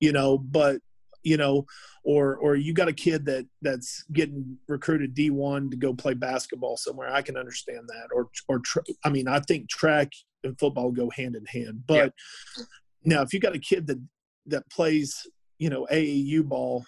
you 0.00 0.12
know 0.12 0.38
but 0.38 0.80
you 1.24 1.38
know, 1.38 1.66
or 2.04 2.36
or 2.36 2.54
you 2.54 2.72
got 2.72 2.88
a 2.88 2.92
kid 2.92 3.24
that 3.26 3.46
that's 3.62 4.04
getting 4.12 4.58
recruited 4.68 5.14
D 5.14 5.30
one 5.30 5.70
to 5.70 5.76
go 5.76 5.94
play 5.94 6.14
basketball 6.14 6.76
somewhere. 6.76 7.12
I 7.12 7.22
can 7.22 7.36
understand 7.36 7.88
that. 7.88 8.08
Or 8.14 8.28
or 8.46 8.62
I 9.04 9.08
mean, 9.08 9.26
I 9.26 9.40
think 9.40 9.68
track 9.68 10.12
and 10.44 10.58
football 10.58 10.90
go 10.90 11.10
hand 11.10 11.36
in 11.36 11.44
hand. 11.46 11.82
But 11.86 12.12
yeah. 12.56 12.64
now, 13.04 13.22
if 13.22 13.32
you 13.32 13.40
got 13.40 13.56
a 13.56 13.60
kid 13.60 13.86
that 13.88 13.98
that 14.46 14.68
plays, 14.70 15.26
you 15.58 15.70
know, 15.70 15.86
AAU 15.90 16.44
ball 16.44 16.84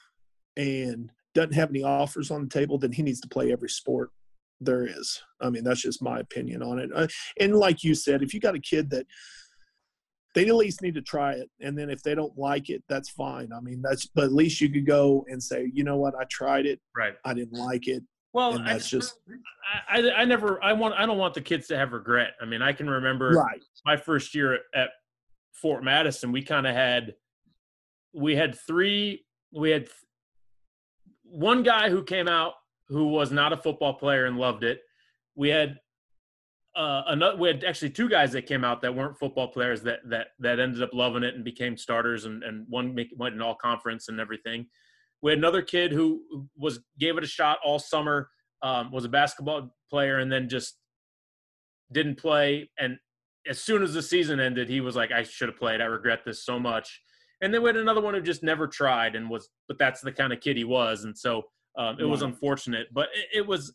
and 0.56 1.10
doesn't 1.34 1.54
have 1.54 1.70
any 1.70 1.82
offers 1.82 2.30
on 2.30 2.42
the 2.42 2.48
table, 2.48 2.78
then 2.78 2.92
he 2.92 3.02
needs 3.02 3.20
to 3.20 3.28
play 3.28 3.52
every 3.52 3.68
sport 3.68 4.10
there 4.60 4.86
is. 4.86 5.22
I 5.40 5.50
mean, 5.50 5.64
that's 5.64 5.82
just 5.82 6.02
my 6.02 6.18
opinion 6.18 6.62
on 6.62 6.78
it. 6.78 6.90
Uh, 6.94 7.08
and 7.38 7.56
like 7.56 7.84
you 7.84 7.94
said, 7.94 8.22
if 8.22 8.32
you 8.32 8.40
got 8.40 8.54
a 8.54 8.60
kid 8.60 8.90
that 8.90 9.06
they 10.34 10.46
at 10.46 10.54
least 10.54 10.82
need 10.82 10.94
to 10.94 11.02
try 11.02 11.32
it, 11.32 11.50
and 11.60 11.78
then 11.78 11.90
if 11.90 12.02
they 12.02 12.14
don't 12.14 12.36
like 12.36 12.68
it, 12.68 12.82
that's 12.88 13.10
fine. 13.10 13.50
I 13.54 13.60
mean, 13.60 13.82
that's 13.82 14.06
but 14.06 14.24
at 14.24 14.32
least 14.32 14.60
you 14.60 14.70
could 14.70 14.86
go 14.86 15.24
and 15.28 15.42
say, 15.42 15.70
you 15.72 15.84
know 15.84 15.96
what, 15.96 16.14
I 16.14 16.24
tried 16.30 16.66
it, 16.66 16.80
right? 16.96 17.14
I 17.24 17.34
didn't 17.34 17.58
like 17.58 17.88
it. 17.88 18.02
Well, 18.32 18.56
and 18.56 18.66
that's 18.66 18.86
I, 18.86 18.88
just 18.88 19.14
I, 19.88 20.00
I, 20.00 20.10
I 20.22 20.24
never 20.24 20.62
I 20.62 20.72
want 20.72 20.94
I 20.94 21.06
don't 21.06 21.18
want 21.18 21.34
the 21.34 21.40
kids 21.40 21.66
to 21.68 21.76
have 21.76 21.92
regret. 21.92 22.32
I 22.40 22.44
mean, 22.44 22.62
I 22.62 22.72
can 22.72 22.88
remember 22.88 23.30
right. 23.30 23.62
my 23.84 23.96
first 23.96 24.34
year 24.34 24.58
at 24.74 24.90
Fort 25.52 25.82
Madison, 25.82 26.32
we 26.32 26.42
kind 26.42 26.66
of 26.66 26.74
had 26.74 27.14
we 28.14 28.36
had 28.36 28.58
three 28.66 29.24
we 29.52 29.70
had 29.70 29.88
one 31.22 31.62
guy 31.62 31.90
who 31.90 32.02
came 32.02 32.28
out 32.28 32.54
who 32.88 33.08
was 33.08 33.30
not 33.30 33.52
a 33.52 33.56
football 33.56 33.94
player 33.94 34.26
and 34.26 34.38
loved 34.38 34.64
it. 34.64 34.80
We 35.34 35.48
had 35.48 35.78
uh, 36.76 37.02
another. 37.08 37.36
We 37.36 37.48
had 37.48 37.64
actually 37.64 37.90
two 37.90 38.08
guys 38.08 38.32
that 38.32 38.42
came 38.42 38.64
out 38.64 38.82
that 38.82 38.94
weren't 38.94 39.18
football 39.18 39.48
players 39.48 39.82
that 39.82 40.00
that 40.08 40.28
that 40.40 40.60
ended 40.60 40.82
up 40.82 40.90
loving 40.92 41.22
it 41.22 41.34
and 41.34 41.44
became 41.44 41.76
starters, 41.76 42.26
and 42.26 42.42
and 42.42 42.66
one 42.68 42.94
make, 42.94 43.08
went 43.16 43.34
in 43.34 43.42
all 43.42 43.54
conference 43.54 44.08
and 44.08 44.20
everything. 44.20 44.66
We 45.22 45.32
had 45.32 45.38
another 45.38 45.62
kid 45.62 45.92
who 45.92 46.48
was 46.56 46.80
gave 46.98 47.16
it 47.16 47.24
a 47.24 47.28
shot 47.28 47.58
all 47.64 47.78
summer, 47.78 48.28
um, 48.62 48.92
was 48.92 49.04
a 49.04 49.08
basketball 49.08 49.74
player, 49.90 50.18
and 50.18 50.30
then 50.30 50.48
just 50.48 50.76
didn't 51.92 52.16
play. 52.16 52.70
And 52.78 52.98
as 53.48 53.60
soon 53.60 53.82
as 53.82 53.94
the 53.94 54.02
season 54.02 54.40
ended, 54.40 54.68
he 54.68 54.80
was 54.80 54.96
like, 54.96 55.12
"I 55.12 55.22
should 55.22 55.48
have 55.48 55.58
played. 55.58 55.80
I 55.80 55.84
regret 55.84 56.20
this 56.24 56.44
so 56.44 56.58
much." 56.58 57.00
And 57.40 57.52
then 57.52 57.62
we 57.62 57.68
had 57.68 57.76
another 57.76 58.00
one 58.00 58.14
who 58.14 58.20
just 58.20 58.42
never 58.42 58.66
tried 58.66 59.14
and 59.14 59.28
was, 59.28 59.50
but 59.68 59.78
that's 59.78 60.00
the 60.00 60.12
kind 60.12 60.32
of 60.32 60.40
kid 60.40 60.56
he 60.56 60.64
was, 60.64 61.04
and 61.04 61.16
so 61.16 61.42
um, 61.76 61.96
it 61.98 62.04
yeah. 62.04 62.10
was 62.10 62.22
unfortunate, 62.22 62.88
but 62.92 63.08
it, 63.14 63.40
it, 63.40 63.46
was. 63.46 63.74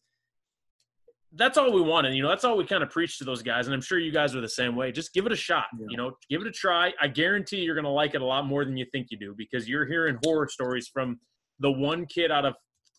That's 1.34 1.58
all 1.58 1.72
we 1.72 1.82
wanted, 1.82 2.16
you 2.16 2.24
know. 2.24 2.30
That's 2.30 2.44
all 2.44 2.58
we 2.58 2.66
kind 2.66 2.82
of 2.82 2.90
preached 2.90 3.20
to 3.20 3.24
those 3.24 3.44
guys, 3.44 3.68
and 3.68 3.74
I'm 3.74 3.82
sure 3.82 4.00
you 4.00 4.12
guys 4.12 4.36
are 4.36 4.42
the 4.42 4.50
same 4.50 4.76
way. 4.76 4.92
Just 4.92 5.14
give 5.14 5.26
it 5.26 5.32
a 5.32 5.36
shot, 5.36 5.66
yeah. 5.80 5.86
you 5.90 5.98
know. 5.98 6.14
Give 6.30 6.42
it 6.42 6.48
a 6.48 6.52
try. 6.52 6.92
I 7.00 7.08
guarantee 7.08 7.58
you're 7.58 7.76
going 7.76 7.86
to 7.86 7.92
like 7.92 8.16
it 8.16 8.22
a 8.22 8.26
lot 8.26 8.48
more 8.48 8.66
than 8.66 8.76
you 8.76 8.86
think 8.92 9.08
you 9.12 9.18
do 9.18 9.36
because 9.38 9.70
you're 9.70 9.86
hearing 9.86 10.18
horror 10.24 10.48
stories 10.50 10.90
from 10.92 11.20
the 11.62 11.72
one 11.72 12.06
kid 12.06 12.32
out 12.32 12.46
of 12.46 12.56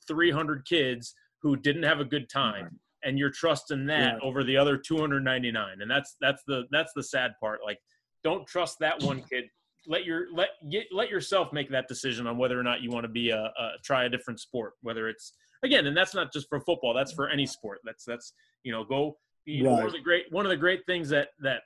300 0.08 0.64
kids 0.64 1.14
who 1.42 1.56
didn't 1.56 1.82
have 1.82 2.00
a 2.00 2.04
good 2.04 2.28
time, 2.28 2.78
and 3.04 3.18
you're 3.18 3.30
trusting 3.30 3.86
that 3.86 4.14
yeah. 4.14 4.26
over 4.28 4.44
the 4.44 4.56
other 4.56 4.76
299, 4.76 5.80
and 5.80 5.90
that's 5.90 6.16
that's 6.20 6.42
the 6.46 6.64
that's 6.70 6.92
the 6.94 7.02
sad 7.02 7.32
part. 7.40 7.60
Like, 7.64 7.78
don't 8.24 8.46
trust 8.46 8.78
that 8.80 9.02
one 9.02 9.22
kid 9.22 9.44
let 9.86 10.04
your 10.04 10.26
let 10.32 10.50
get, 10.70 10.86
let 10.92 11.10
yourself 11.10 11.52
make 11.52 11.70
that 11.70 11.88
decision 11.88 12.26
on 12.26 12.38
whether 12.38 12.58
or 12.58 12.62
not 12.62 12.82
you 12.82 12.90
want 12.90 13.04
to 13.04 13.10
be 13.10 13.30
a, 13.30 13.36
a 13.36 13.70
try 13.82 14.04
a 14.04 14.08
different 14.08 14.38
sport 14.38 14.74
whether 14.82 15.08
it's 15.08 15.32
again 15.62 15.86
and 15.86 15.96
that's 15.96 16.14
not 16.14 16.32
just 16.32 16.48
for 16.48 16.60
football 16.60 16.94
that's 16.94 17.12
for 17.12 17.28
any 17.28 17.46
sport 17.46 17.80
that's 17.84 18.04
that's 18.04 18.32
you 18.62 18.72
know 18.72 18.84
go 18.84 19.16
you 19.44 19.64
know, 19.64 19.72
one 19.72 19.86
of 19.86 19.92
the 19.92 20.00
great 20.00 20.26
one 20.30 20.46
of 20.46 20.50
the 20.50 20.56
great 20.56 20.86
things 20.86 21.08
that 21.08 21.28
that 21.40 21.62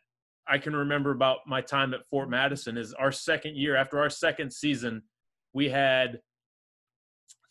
I 0.48 0.58
can 0.58 0.74
remember 0.74 1.10
about 1.10 1.40
my 1.46 1.60
time 1.60 1.92
at 1.92 2.08
Fort 2.08 2.30
Madison 2.30 2.78
is 2.78 2.94
our 2.94 3.12
second 3.12 3.56
year 3.56 3.76
after 3.76 3.98
our 3.98 4.08
second 4.08 4.52
season 4.52 5.02
we 5.52 5.68
had 5.68 6.20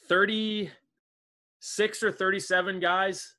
36 0.08 2.04
or 2.04 2.12
37 2.12 2.80
guys 2.80 3.36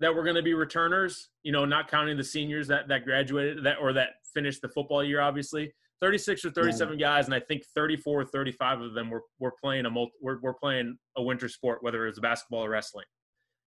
that 0.00 0.14
were 0.14 0.22
going 0.22 0.36
to 0.36 0.42
be 0.42 0.54
returners 0.54 1.28
you 1.42 1.52
know 1.52 1.64
not 1.64 1.90
counting 1.90 2.16
the 2.16 2.24
seniors 2.24 2.66
that 2.68 2.88
that 2.88 3.04
graduated 3.04 3.62
that 3.64 3.76
or 3.80 3.92
that 3.92 4.10
finished 4.34 4.62
the 4.62 4.68
football 4.68 5.04
year 5.04 5.20
obviously 5.20 5.72
36 6.00 6.46
or 6.46 6.50
37 6.50 6.98
yeah. 6.98 7.06
guys, 7.06 7.26
and 7.26 7.34
I 7.34 7.40
think 7.40 7.64
34 7.74 8.20
or 8.20 8.24
35 8.24 8.80
of 8.80 8.94
them 8.94 9.10
were, 9.10 9.22
were 9.38 9.52
playing 9.62 9.86
a 9.86 9.90
multi, 9.90 10.12
were, 10.20 10.38
were 10.42 10.54
playing 10.54 10.96
a 11.16 11.22
winter 11.22 11.48
sport, 11.48 11.82
whether 11.82 12.06
it 12.06 12.10
was 12.10 12.20
basketball 12.20 12.64
or 12.64 12.70
wrestling. 12.70 13.04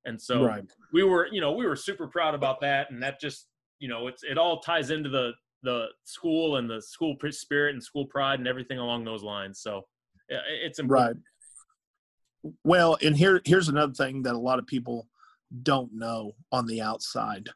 And 0.06 0.20
so 0.20 0.44
right. 0.44 0.64
we 0.92 1.04
were, 1.04 1.28
you 1.32 1.42
know, 1.42 1.54
we 1.54 1.66
were 1.66 1.76
super 1.76 2.08
proud 2.08 2.36
about 2.36 2.60
that, 2.62 2.92
and 2.92 3.02
that 3.04 3.22
just, 3.22 3.48
you 3.80 3.88
know, 3.88 4.08
it's 4.08 4.24
it 4.24 4.38
all 4.38 4.60
ties 4.60 4.90
into 4.90 5.10
the 5.10 5.32
the 5.62 5.86
school 6.04 6.58
and 6.58 6.70
the 6.70 6.82
school 6.82 7.16
spirit 7.30 7.74
and 7.74 7.82
school 7.82 8.06
pride 8.08 8.40
and 8.40 8.48
everything 8.48 8.80
along 8.80 9.06
those 9.06 9.24
lines. 9.24 9.62
So 9.62 9.84
it's 10.28 10.80
important. 10.80 11.18
right. 11.18 11.24
Well, 12.64 12.98
and 13.02 13.16
here 13.16 13.42
here's 13.46 13.70
another 13.70 13.94
thing 13.94 14.24
that 14.24 14.36
a 14.36 14.40
lot 14.40 14.60
of 14.60 14.68
people 14.68 15.08
don't 15.62 15.94
know 15.94 16.34
on 16.52 16.66
the 16.66 16.82
outside 16.82 17.50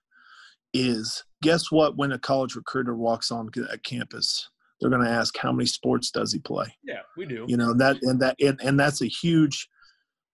is 0.74 1.24
guess 1.42 1.72
what 1.72 1.98
when 1.98 2.12
a 2.12 2.20
college 2.20 2.56
recruiter 2.56 2.96
walks 2.96 3.32
on 3.32 3.50
a 3.72 3.78
campus 3.80 4.50
they're 4.80 4.90
going 4.90 5.04
to 5.04 5.10
ask 5.10 5.36
how 5.38 5.52
many 5.52 5.66
sports 5.66 6.12
does 6.12 6.32
he 6.32 6.40
play? 6.40 6.68
Yeah 6.84 7.02
we 7.16 7.26
do. 7.26 7.46
You 7.48 7.58
know 7.58 7.74
that 7.76 7.98
and 8.04 8.20
that 8.22 8.36
and, 8.40 8.60
and 8.62 8.80
that's 8.80 9.02
a 9.02 9.08
huge 9.08 9.68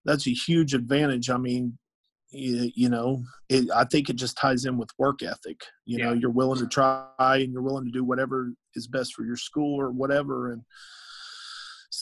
that's 0.06 0.28
a 0.28 0.32
huge 0.32 0.74
advantage. 0.74 1.30
I 1.30 1.38
mean 1.38 1.78
you, 2.30 2.72
you 2.76 2.90
know 2.90 3.22
it, 3.48 3.70
i 3.76 3.84
think 3.86 4.10
it 4.10 4.16
just 4.16 4.38
ties 4.38 4.66
in 4.66 4.78
with 4.78 4.90
work 4.98 5.22
ethic. 5.24 5.62
You 5.86 6.00
yeah. 6.00 6.06
know 6.06 6.14
you're 6.14 6.30
willing 6.30 6.60
to 6.60 6.68
try 6.68 7.08
and 7.20 7.54
you're 7.54 7.62
willing 7.62 7.86
to 7.86 7.92
do 7.92 8.04
whatever 8.04 8.54
is 8.76 8.88
best 8.88 9.14
for 9.14 9.24
your 9.24 9.38
school 9.38 9.80
or 9.80 9.92
whatever 9.92 10.52
and 10.52 10.64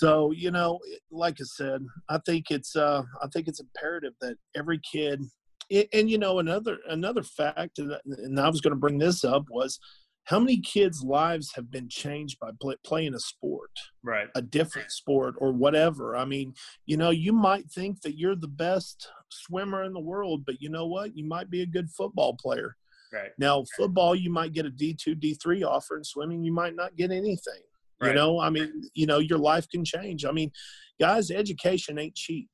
so 0.01 0.31
you 0.31 0.49
know 0.49 0.79
like 1.11 1.35
i 1.39 1.43
said 1.43 1.85
i 2.09 2.17
think 2.25 2.49
it's 2.49 2.75
uh 2.75 3.03
i 3.21 3.27
think 3.27 3.47
it's 3.47 3.59
imperative 3.61 4.13
that 4.19 4.35
every 4.55 4.79
kid 4.79 5.21
and, 5.69 5.85
and 5.93 6.09
you 6.09 6.17
know 6.17 6.39
another 6.39 6.77
another 6.89 7.21
fact 7.23 7.77
and 7.79 8.39
i 8.39 8.49
was 8.49 8.61
going 8.61 8.73
to 8.73 8.79
bring 8.79 8.97
this 8.97 9.23
up 9.23 9.45
was 9.49 9.79
how 10.25 10.39
many 10.39 10.59
kids' 10.59 11.03
lives 11.03 11.51
have 11.55 11.71
been 11.71 11.89
changed 11.89 12.39
by 12.39 12.51
play, 12.61 12.75
playing 12.85 13.15
a 13.15 13.19
sport, 13.19 13.71
right? 14.03 14.27
A 14.35 14.41
different 14.41 14.91
sport 14.91 15.35
or 15.39 15.51
whatever. 15.51 16.15
I 16.15 16.25
mean, 16.25 16.53
you 16.85 16.95
know, 16.95 17.09
you 17.09 17.33
might 17.33 17.69
think 17.71 18.01
that 18.01 18.17
you're 18.17 18.35
the 18.35 18.47
best 18.47 19.09
swimmer 19.29 19.83
in 19.83 19.93
the 19.93 19.99
world, 19.99 20.45
but 20.45 20.61
you 20.61 20.69
know 20.69 20.85
what? 20.85 21.17
You 21.17 21.25
might 21.27 21.49
be 21.49 21.63
a 21.63 21.65
good 21.65 21.89
football 21.89 22.35
player. 22.35 22.77
Right. 23.11 23.31
Now, 23.39 23.65
football, 23.75 24.15
you 24.15 24.29
might 24.29 24.53
get 24.53 24.65
a 24.65 24.69
D2, 24.69 25.19
D3 25.19 25.67
offer, 25.67 25.95
and 25.95 26.05
swimming, 26.05 26.43
you 26.43 26.53
might 26.53 26.75
not 26.75 26.95
get 26.95 27.11
anything. 27.11 27.63
Right. 28.01 28.09
You 28.09 28.15
know, 28.15 28.39
I 28.39 28.49
mean, 28.49 28.71
you 28.93 29.05
know, 29.05 29.19
your 29.19 29.37
life 29.37 29.69
can 29.69 29.85
change. 29.85 30.25
I 30.25 30.31
mean, 30.31 30.51
guys, 30.99 31.29
education 31.29 31.99
ain't 31.99 32.15
cheap. 32.15 32.49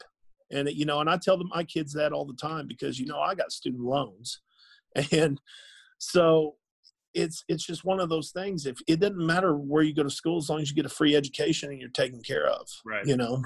And, 0.51 0.69
you 0.69 0.85
know, 0.85 0.99
and 0.99 1.09
I 1.09 1.17
tell 1.17 1.37
them 1.37 1.49
my 1.53 1.63
kids 1.63 1.93
that 1.93 2.13
all 2.13 2.25
the 2.25 2.33
time 2.33 2.67
because, 2.67 2.99
you 2.99 3.05
know, 3.05 3.19
I 3.19 3.35
got 3.35 3.51
student 3.51 3.83
loans. 3.83 4.41
And 5.11 5.39
so 5.99 6.55
it's 7.13 7.43
it's 7.47 7.65
just 7.65 7.83
one 7.83 7.99
of 7.99 8.09
those 8.09 8.31
things. 8.31 8.65
If 8.65 8.77
it 8.87 8.99
doesn't 8.99 9.17
matter 9.17 9.55
where 9.55 9.83
you 9.83 9.93
go 9.93 10.03
to 10.03 10.09
school, 10.09 10.37
as 10.37 10.49
long 10.49 10.61
as 10.61 10.69
you 10.69 10.75
get 10.75 10.85
a 10.85 10.89
free 10.89 11.15
education 11.15 11.69
and 11.69 11.79
you're 11.79 11.89
taken 11.89 12.21
care 12.21 12.47
of, 12.47 12.67
right? 12.85 13.05
You 13.05 13.17
know, 13.17 13.41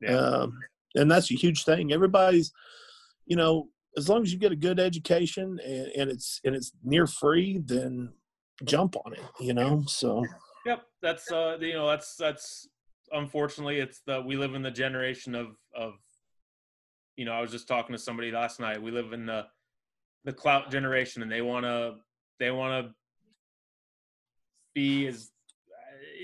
yeah. 0.00 0.16
um, 0.16 0.58
and 0.94 1.10
that's 1.10 1.30
a 1.30 1.34
huge 1.34 1.64
thing. 1.64 1.92
Everybody's, 1.92 2.52
you 3.26 3.36
know, 3.36 3.68
as 3.96 4.08
long 4.08 4.22
as 4.22 4.32
you 4.32 4.38
get 4.38 4.52
a 4.52 4.56
good 4.56 4.80
education 4.80 5.58
and, 5.64 5.86
and 5.96 6.10
it's 6.10 6.40
and 6.44 6.54
it's 6.54 6.72
near 6.84 7.06
free, 7.06 7.60
then 7.64 8.12
jump 8.64 8.96
on 9.04 9.12
it. 9.12 9.22
You 9.40 9.54
know, 9.54 9.84
so. 9.86 10.24
Yep, 10.66 10.82
that's 11.02 11.30
uh, 11.30 11.56
you 11.60 11.72
know, 11.72 11.88
that's 11.88 12.16
that's 12.16 12.68
unfortunately 13.12 13.78
it's 13.78 14.00
the 14.06 14.20
we 14.20 14.36
live 14.36 14.54
in 14.54 14.62
the 14.62 14.70
generation 14.70 15.34
of 15.34 15.56
of 15.74 15.94
you 17.16 17.24
know 17.24 17.32
i 17.32 17.40
was 17.40 17.50
just 17.50 17.66
talking 17.66 17.92
to 17.92 17.98
somebody 17.98 18.30
last 18.30 18.60
night 18.60 18.80
we 18.80 18.92
live 18.92 19.12
in 19.12 19.26
the 19.26 19.44
the 20.24 20.32
clout 20.32 20.70
generation 20.70 21.20
and 21.20 21.32
they 21.32 21.42
want 21.42 21.64
to 21.64 21.96
they 22.38 22.52
want 22.52 22.86
to 22.86 22.94
be 24.76 25.08
as 25.08 25.32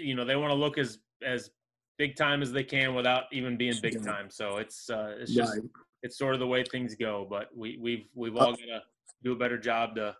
you 0.00 0.14
know 0.14 0.24
they 0.24 0.36
want 0.36 0.50
to 0.50 0.54
look 0.54 0.78
as 0.78 0.98
as 1.24 1.50
big 1.98 2.16
time 2.16 2.42
as 2.42 2.52
they 2.52 2.64
can 2.64 2.94
without 2.94 3.24
even 3.32 3.56
being 3.56 3.74
big 3.80 4.04
time. 4.04 4.30
So 4.30 4.58
it's 4.58 4.90
uh, 4.90 5.14
it's 5.18 5.32
just 5.32 5.54
right. 5.54 5.62
it's 6.02 6.18
sort 6.18 6.34
of 6.34 6.40
the 6.40 6.46
way 6.46 6.62
things 6.64 6.94
go. 6.94 7.26
But 7.28 7.48
we 7.56 7.78
we've 7.80 8.06
we've 8.14 8.36
all 8.36 8.52
got 8.52 8.58
to 8.58 8.82
do 9.22 9.32
a 9.32 9.36
better 9.36 9.58
job 9.58 9.96
to 9.96 10.14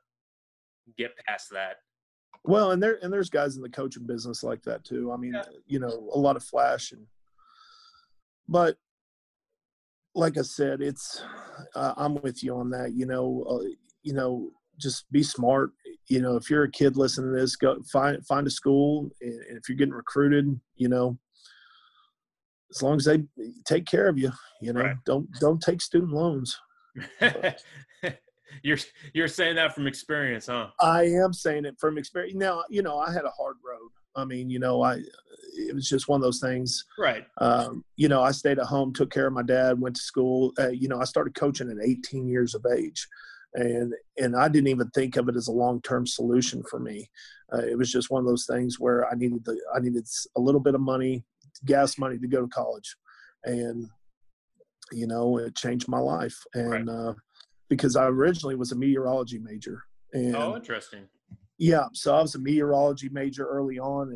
get 0.96 1.12
past 1.26 1.50
that. 1.50 1.76
Well, 2.46 2.70
and 2.70 2.82
there 2.82 2.98
and 3.02 3.12
there's 3.12 3.30
guys 3.30 3.56
in 3.56 3.62
the 3.62 3.68
coaching 3.68 4.06
business 4.06 4.42
like 4.42 4.62
that 4.62 4.84
too. 4.84 5.12
I 5.12 5.16
mean, 5.16 5.34
yeah. 5.34 5.42
you 5.66 5.80
know, 5.80 6.10
a 6.12 6.18
lot 6.18 6.36
of 6.36 6.44
flash 6.44 6.92
and 6.92 7.06
but 8.48 8.76
like 10.14 10.38
I 10.38 10.42
said, 10.42 10.80
it's 10.80 11.22
uh, 11.74 11.94
I'm 11.96 12.14
with 12.22 12.42
you 12.42 12.56
on 12.56 12.70
that. 12.70 12.92
You 12.94 13.06
know, 13.06 13.44
uh, 13.48 13.68
you 14.02 14.14
know, 14.14 14.50
just 14.78 15.10
be 15.12 15.22
smart. 15.22 15.70
You 16.08 16.22
know, 16.22 16.36
if 16.36 16.48
you're 16.48 16.64
a 16.64 16.70
kid 16.70 16.96
listening 16.96 17.34
to 17.34 17.40
this, 17.40 17.56
go 17.56 17.76
find 17.92 18.24
find 18.26 18.46
a 18.46 18.50
school, 18.50 19.10
and 19.20 19.58
if 19.58 19.68
you're 19.68 19.76
getting 19.76 19.94
recruited, 19.94 20.58
you 20.76 20.88
know, 20.88 21.18
as 22.70 22.82
long 22.82 22.96
as 22.96 23.04
they 23.04 23.24
take 23.64 23.86
care 23.86 24.08
of 24.08 24.18
you, 24.18 24.30
you 24.60 24.72
know, 24.72 24.82
right. 24.82 24.96
don't 25.04 25.28
don't 25.40 25.60
take 25.60 25.82
student 25.82 26.12
loans. 26.12 26.58
you're 28.62 28.78
you're 29.12 29.28
saying 29.28 29.56
that 29.56 29.74
from 29.74 29.86
experience, 29.86 30.46
huh? 30.46 30.68
I 30.80 31.04
am 31.04 31.32
saying 31.32 31.64
it 31.64 31.76
from 31.78 31.98
experience. 31.98 32.36
Now, 32.36 32.64
you 32.68 32.82
know, 32.82 32.98
I 32.98 33.12
had 33.12 33.24
a 33.24 33.30
hard 33.30 33.56
road. 33.64 33.90
I 34.14 34.24
mean, 34.24 34.48
you 34.50 34.58
know, 34.58 34.82
I 34.82 35.02
it 35.56 35.74
was 35.74 35.88
just 35.88 36.08
one 36.08 36.20
of 36.20 36.22
those 36.22 36.40
things. 36.40 36.84
Right. 36.98 37.26
Um, 37.38 37.84
you 37.96 38.08
know, 38.08 38.22
I 38.22 38.30
stayed 38.30 38.58
at 38.58 38.66
home, 38.66 38.92
took 38.92 39.10
care 39.10 39.26
of 39.26 39.32
my 39.32 39.42
dad, 39.42 39.80
went 39.80 39.96
to 39.96 40.02
school. 40.02 40.52
Uh, 40.58 40.70
you 40.70 40.88
know, 40.88 41.00
I 41.00 41.04
started 41.04 41.34
coaching 41.34 41.70
at 41.70 41.76
18 41.82 42.28
years 42.28 42.54
of 42.54 42.64
age, 42.76 43.06
and 43.54 43.94
and 44.18 44.36
I 44.36 44.48
didn't 44.48 44.68
even 44.68 44.90
think 44.90 45.16
of 45.16 45.28
it 45.28 45.36
as 45.36 45.48
a 45.48 45.52
long 45.52 45.80
term 45.82 46.06
solution 46.06 46.62
for 46.70 46.78
me. 46.78 47.10
Uh, 47.52 47.62
it 47.62 47.78
was 47.78 47.92
just 47.92 48.10
one 48.10 48.20
of 48.20 48.26
those 48.26 48.46
things 48.46 48.80
where 48.80 49.08
I 49.08 49.14
needed 49.14 49.44
the 49.44 49.58
I 49.74 49.80
needed 49.80 50.06
a 50.36 50.40
little 50.40 50.60
bit 50.60 50.74
of 50.74 50.80
money, 50.80 51.24
gas 51.64 51.98
money 51.98 52.18
to 52.18 52.26
go 52.26 52.42
to 52.42 52.48
college, 52.48 52.96
and 53.44 53.88
you 54.92 55.06
know, 55.06 55.38
it 55.38 55.56
changed 55.56 55.88
my 55.88 55.98
life. 55.98 56.36
And 56.54 56.88
right. 56.88 56.88
uh, 56.88 57.14
because 57.68 57.96
I 57.96 58.06
originally 58.06 58.54
was 58.54 58.72
a 58.72 58.76
meteorology 58.76 59.38
major, 59.38 59.82
and 60.12 60.36
oh, 60.36 60.56
interesting. 60.56 61.08
Yeah, 61.58 61.86
so 61.92 62.14
I 62.14 62.22
was 62.22 62.34
a 62.34 62.38
meteorology 62.38 63.08
major 63.10 63.46
early 63.46 63.78
on, 63.78 64.12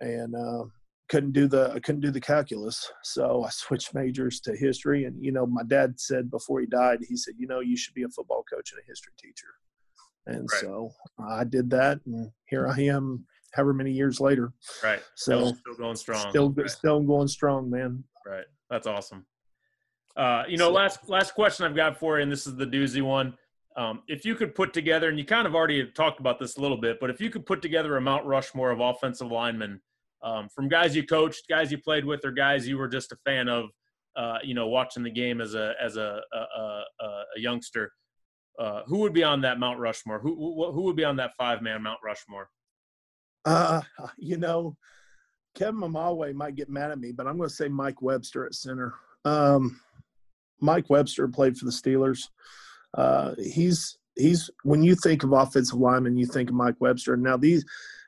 and 0.00 0.10
and 0.10 0.34
uh, 0.34 0.64
couldn't 1.08 1.32
do 1.32 1.46
the 1.46 1.72
I 1.74 1.80
couldn't 1.80 2.00
do 2.00 2.10
the 2.10 2.20
calculus, 2.20 2.90
so 3.02 3.44
I 3.44 3.50
switched 3.50 3.94
majors 3.94 4.40
to 4.40 4.56
history. 4.56 5.04
And 5.04 5.22
you 5.22 5.32
know, 5.32 5.46
my 5.46 5.62
dad 5.62 6.00
said 6.00 6.30
before 6.30 6.60
he 6.60 6.66
died, 6.66 6.98
he 7.08 7.16
said, 7.16 7.34
you 7.38 7.46
know, 7.46 7.60
you 7.60 7.76
should 7.76 7.94
be 7.94 8.02
a 8.02 8.08
football 8.08 8.44
coach 8.52 8.72
and 8.72 8.80
a 8.82 8.86
history 8.86 9.12
teacher. 9.18 9.48
And 10.26 10.48
right. 10.52 10.60
so 10.60 10.90
I 11.20 11.44
did 11.44 11.70
that, 11.70 12.00
and 12.04 12.30
here 12.46 12.68
I 12.68 12.80
am, 12.82 13.24
however 13.52 13.72
many 13.72 13.92
years 13.92 14.20
later. 14.20 14.52
Right. 14.82 15.00
So 15.14 15.54
still, 15.54 15.74
going 15.76 15.96
strong. 15.96 16.30
Still, 16.30 16.50
right. 16.50 16.70
still 16.70 17.00
going 17.00 17.28
strong, 17.28 17.70
man. 17.70 18.02
Right. 18.26 18.44
That's 18.68 18.88
awesome. 18.88 19.24
Uh, 20.16 20.44
you 20.48 20.56
know, 20.56 20.68
so, 20.68 20.72
last 20.72 21.08
last 21.08 21.34
question 21.34 21.66
I've 21.66 21.76
got 21.76 21.98
for 21.98 22.16
you, 22.16 22.22
and 22.22 22.32
this 22.32 22.46
is 22.46 22.56
the 22.56 22.66
doozy 22.66 23.02
one. 23.02 23.36
Um, 23.76 24.02
if 24.08 24.24
you 24.24 24.34
could 24.34 24.54
put 24.54 24.72
together, 24.72 25.08
and 25.10 25.18
you 25.18 25.24
kind 25.24 25.46
of 25.46 25.54
already 25.54 25.86
talked 25.92 26.20
about 26.20 26.38
this 26.38 26.56
a 26.56 26.60
little 26.60 26.78
bit, 26.78 26.98
but 26.98 27.10
if 27.10 27.20
you 27.20 27.28
could 27.28 27.44
put 27.44 27.60
together 27.60 27.96
a 27.96 28.00
Mount 28.00 28.24
Rushmore 28.24 28.70
of 28.70 28.80
offensive 28.80 29.30
linemen 29.30 29.80
um, 30.22 30.48
from 30.48 30.68
guys 30.68 30.96
you 30.96 31.04
coached, 31.04 31.46
guys 31.48 31.70
you 31.70 31.78
played 31.78 32.04
with, 32.04 32.24
or 32.24 32.30
guys 32.30 32.66
you 32.66 32.78
were 32.78 32.88
just 32.88 33.12
a 33.12 33.16
fan 33.26 33.48
of, 33.48 33.66
uh, 34.16 34.38
you 34.42 34.54
know, 34.54 34.68
watching 34.68 35.02
the 35.02 35.10
game 35.10 35.42
as 35.42 35.54
a 35.54 35.74
as 35.82 35.96
a 35.96 36.20
a, 36.32 36.58
a, 36.60 36.82
a 37.04 37.24
youngster, 37.36 37.92
uh, 38.58 38.82
who 38.86 38.98
would 38.98 39.12
be 39.12 39.22
on 39.22 39.42
that 39.42 39.58
Mount 39.58 39.78
Rushmore? 39.78 40.20
Who 40.20 40.34
who, 40.34 40.72
who 40.72 40.82
would 40.84 40.96
be 40.96 41.04
on 41.04 41.16
that 41.16 41.32
five 41.36 41.60
man 41.60 41.82
Mount 41.82 42.00
Rushmore? 42.02 42.48
Uh, 43.44 43.82
you 44.16 44.38
know, 44.38 44.76
Kevin 45.54 45.80
Mamawe 45.80 46.34
might 46.34 46.56
get 46.56 46.70
mad 46.70 46.90
at 46.90 46.98
me, 46.98 47.12
but 47.12 47.26
I'm 47.26 47.36
going 47.36 47.48
to 47.48 47.54
say 47.54 47.68
Mike 47.68 48.00
Webster 48.00 48.46
at 48.46 48.54
center. 48.54 48.94
Um, 49.26 49.80
Mike 50.60 50.88
Webster 50.88 51.28
played 51.28 51.56
for 51.56 51.64
the 51.64 51.70
Steelers. 51.70 52.22
Uh, 52.94 53.34
he's 53.38 53.98
he's 54.16 54.50
when 54.62 54.82
you 54.82 54.94
think 54.94 55.22
of 55.22 55.32
offensive 55.32 55.78
lineman, 55.78 56.16
you 56.16 56.26
think 56.26 56.48
of 56.48 56.56
Mike 56.56 56.76
Webster. 56.80 57.16
Now 57.16 57.36
these 57.36 57.64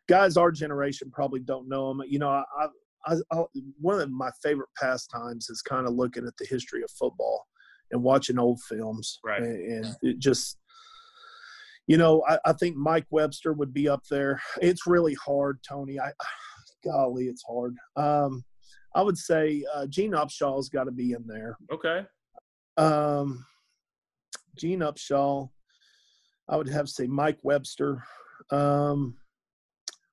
guys, 0.09 0.37
our 0.37 0.51
generation 0.51 1.11
probably 1.13 1.41
don't 1.41 1.69
know 1.69 1.91
him. 1.91 2.03
You 2.09 2.19
know, 2.19 2.31
I, 2.31 2.45
I, 3.07 3.15
I 3.31 3.45
one 3.81 4.01
of 4.01 4.11
my 4.11 4.31
favorite 4.43 4.71
pastimes 4.77 5.49
is 5.51 5.63
kind 5.63 5.87
of 5.87 5.95
looking 5.95 6.27
at 6.27 6.37
the 6.39 6.47
history 6.47 6.83
of 6.83 6.91
football 6.91 7.47
and 7.91 8.03
watching 8.03 8.39
old 8.39 8.61
films. 8.63 9.21
Right. 9.25 9.43
And, 9.43 9.85
and 9.85 9.97
it 10.03 10.19
just, 10.19 10.59
you 11.87 11.97
know, 11.97 12.23
I, 12.29 12.39
I, 12.45 12.53
think 12.53 12.77
Mike 12.77 13.07
Webster 13.11 13.53
would 13.53 13.73
be 13.73 13.89
up 13.89 14.03
there. 14.11 14.41
It's 14.61 14.87
really 14.87 15.15
hard, 15.15 15.61
Tony. 15.67 15.99
I, 15.99 16.11
golly, 16.85 17.25
it's 17.25 17.45
hard. 17.49 17.77
Um, 17.97 18.45
I 18.95 19.03
would 19.03 19.17
say 19.17 19.65
uh, 19.75 19.87
Gene 19.87 20.13
Upshaw's 20.13 20.69
got 20.69 20.85
to 20.85 20.91
be 20.91 21.13
in 21.13 21.25
there. 21.27 21.57
Okay. 21.73 22.05
Um, 22.79 23.45
Gene 24.57 24.81
Upshaw. 24.81 25.51
I 26.49 26.57
would 26.57 26.69
have 26.69 26.87
to 26.87 26.93
say 26.93 27.07
Mike 27.07 27.39
Webster. 27.43 28.03
Um, 28.51 29.17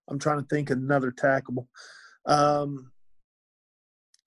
I'm 0.09 0.19
trying 0.19 0.41
to 0.41 0.47
think 0.47 0.69
another 0.69 1.11
tackle. 1.11 1.69
Um, 2.25 2.91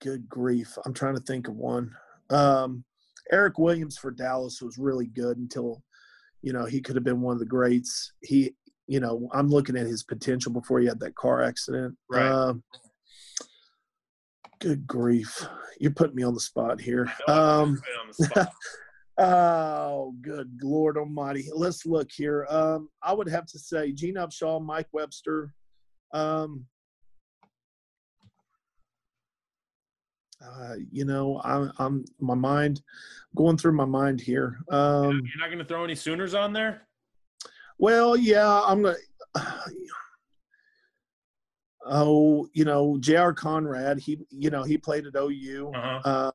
good 0.01 0.27
grief. 0.27 0.77
I'm 0.85 0.93
trying 0.93 1.15
to 1.15 1.21
think 1.21 1.47
of 1.47 1.55
one. 1.55 1.95
Um, 2.29 2.83
Eric 3.31 3.59
Williams 3.59 3.97
for 3.97 4.11
Dallas 4.11 4.61
was 4.61 4.77
really 4.77 5.07
good 5.07 5.37
until, 5.37 5.83
you 6.41 6.53
know, 6.53 6.65
he 6.65 6.81
could 6.81 6.95
have 6.95 7.03
been 7.03 7.21
one 7.21 7.33
of 7.33 7.39
the 7.39 7.45
greats. 7.45 8.13
He, 8.21 8.55
you 8.87 8.99
know, 8.99 9.29
I'm 9.33 9.49
looking 9.49 9.77
at 9.77 9.85
his 9.85 10.03
potential 10.03 10.51
before 10.51 10.79
he 10.79 10.87
had 10.87 10.99
that 11.01 11.15
car 11.15 11.43
accident. 11.43 11.95
Right. 12.09 12.25
Um, 12.25 12.63
good 14.59 14.85
grief. 14.87 15.45
You're 15.79 15.91
putting 15.91 16.15
me 16.15 16.23
on 16.23 16.33
the 16.33 16.39
spot 16.39 16.79
here. 16.79 17.11
Um, 17.27 17.81
Oh, 19.21 20.15
good 20.21 20.49
Lord 20.63 20.97
Almighty! 20.97 21.49
Let's 21.53 21.85
look 21.85 22.09
here. 22.09 22.47
Um, 22.49 22.87
I 23.03 23.11
would 23.11 23.27
have 23.27 23.45
to 23.47 23.59
say 23.59 23.91
Gene 23.91 24.15
Upshaw, 24.15 24.63
Mike 24.63 24.87
Webster. 24.93 25.53
Um, 26.13 26.65
uh, 30.41 30.75
you 30.89 31.03
know, 31.03 31.41
I'm, 31.43 31.69
I'm 31.79 32.05
my 32.21 32.33
mind 32.33 32.81
going 33.35 33.57
through 33.57 33.73
my 33.73 33.83
mind 33.83 34.21
here. 34.21 34.59
Um, 34.71 35.21
You're 35.25 35.39
not 35.39 35.47
going 35.47 35.59
to 35.59 35.65
throw 35.65 35.83
any 35.83 35.95
Sooners 35.95 36.33
on 36.33 36.53
there. 36.53 36.87
Well, 37.77 38.15
yeah, 38.15 38.61
I'm 38.65 38.83
gonna. 38.83 38.95
Uh, 39.35 39.59
oh, 41.85 42.47
you 42.53 42.65
know, 42.65 42.97
J.R. 42.99 43.33
Conrad. 43.33 43.99
He, 43.99 44.19
you 44.29 44.49
know, 44.49 44.63
he 44.63 44.77
played 44.77 45.05
at 45.05 45.15
OU. 45.15 45.71
Uh-huh. 45.75 45.99
Uh, 46.05 46.31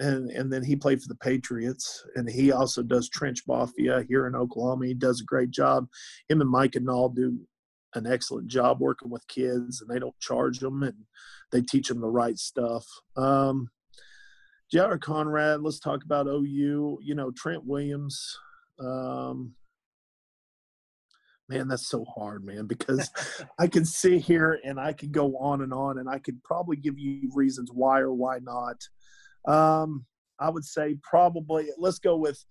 and 0.00 0.30
and 0.30 0.52
then 0.52 0.64
he 0.64 0.74
played 0.74 1.00
for 1.00 1.08
the 1.08 1.14
Patriots, 1.16 2.04
and 2.16 2.28
he 2.28 2.50
also 2.50 2.82
does 2.82 3.08
trench 3.08 3.42
mafia 3.46 4.04
here 4.08 4.26
in 4.26 4.34
Oklahoma. 4.34 4.86
He 4.86 4.94
does 4.94 5.20
a 5.20 5.24
great 5.24 5.50
job. 5.50 5.86
Him 6.28 6.40
and 6.40 6.50
Mike 6.50 6.74
and 6.74 6.90
all 6.90 7.08
do 7.08 7.38
an 7.94 8.06
excellent 8.06 8.48
job 8.48 8.80
working 8.80 9.08
with 9.08 9.26
kids, 9.28 9.80
and 9.80 9.88
they 9.88 10.00
don't 10.00 10.18
charge 10.18 10.58
them, 10.58 10.82
and 10.82 10.96
they 11.52 11.62
teach 11.62 11.88
them 11.88 12.00
the 12.00 12.08
right 12.08 12.38
stuff. 12.38 12.84
Um, 13.16 13.68
J.R. 14.72 14.98
Conrad, 14.98 15.60
let's 15.60 15.78
talk 15.78 16.02
about 16.04 16.26
OU. 16.26 16.98
You 17.00 17.14
know 17.14 17.30
Trent 17.30 17.64
Williams. 17.64 18.36
Um, 18.80 19.54
man, 21.54 21.68
that's 21.68 21.86
so 21.86 22.04
hard, 22.04 22.44
man, 22.44 22.66
because 22.66 23.10
I 23.58 23.66
can 23.66 23.84
sit 23.84 24.20
here 24.22 24.58
and 24.64 24.78
I 24.78 24.92
could 24.92 25.12
go 25.12 25.36
on 25.38 25.62
and 25.62 25.72
on, 25.72 25.98
and 25.98 26.08
I 26.08 26.18
could 26.18 26.42
probably 26.42 26.76
give 26.76 26.98
you 26.98 27.30
reasons 27.34 27.70
why 27.72 28.00
or 28.00 28.12
why 28.12 28.38
not. 28.42 28.76
Um, 29.46 30.04
I 30.40 30.50
would 30.50 30.64
say 30.64 30.96
probably 31.02 31.68
let's 31.78 31.98
go 31.98 32.16
with 32.16 32.44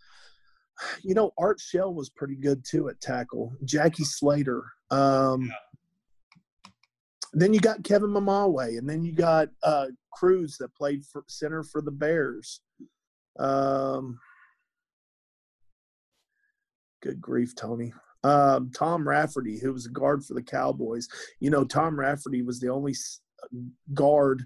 you 1.04 1.14
know 1.14 1.32
Art 1.38 1.60
Shell 1.60 1.94
was 1.94 2.10
pretty 2.10 2.36
good 2.36 2.64
too 2.66 2.90
at 2.90 3.02
tackle. 3.02 3.54
Jackie 3.66 4.06
Slater. 4.06 4.64
Um, 4.90 5.44
yeah. 5.44 5.56
Then 7.36 7.52
you 7.52 7.60
got 7.60 7.84
Kevin 7.84 8.12
Mamawe, 8.12 8.78
and 8.78 8.88
then 8.88 9.04
you 9.04 9.12
got 9.12 9.50
uh, 9.64 9.88
Kreutz 10.16 10.58
that 10.60 10.76
played 10.76 11.04
for 11.04 11.24
center 11.28 11.64
for 11.64 11.82
the 11.82 11.92
Bears. 11.92 12.62
Um, 13.40 14.20
good 17.02 17.20
grief, 17.20 17.56
Tony. 17.56 17.92
Um, 18.24 18.72
Tom 18.74 19.08
Rafferty, 19.08 19.60
who 19.60 19.74
was 19.74 19.86
a 19.86 19.92
guard 19.92 20.24
for 20.24 20.34
the 20.34 20.42
Cowboys. 20.42 21.08
You 21.40 21.50
know, 21.50 21.66
Tom 21.66 22.00
Rafferty 22.00 22.42
was 22.42 22.60
the 22.60 22.70
only 22.70 22.96
guard 23.94 24.46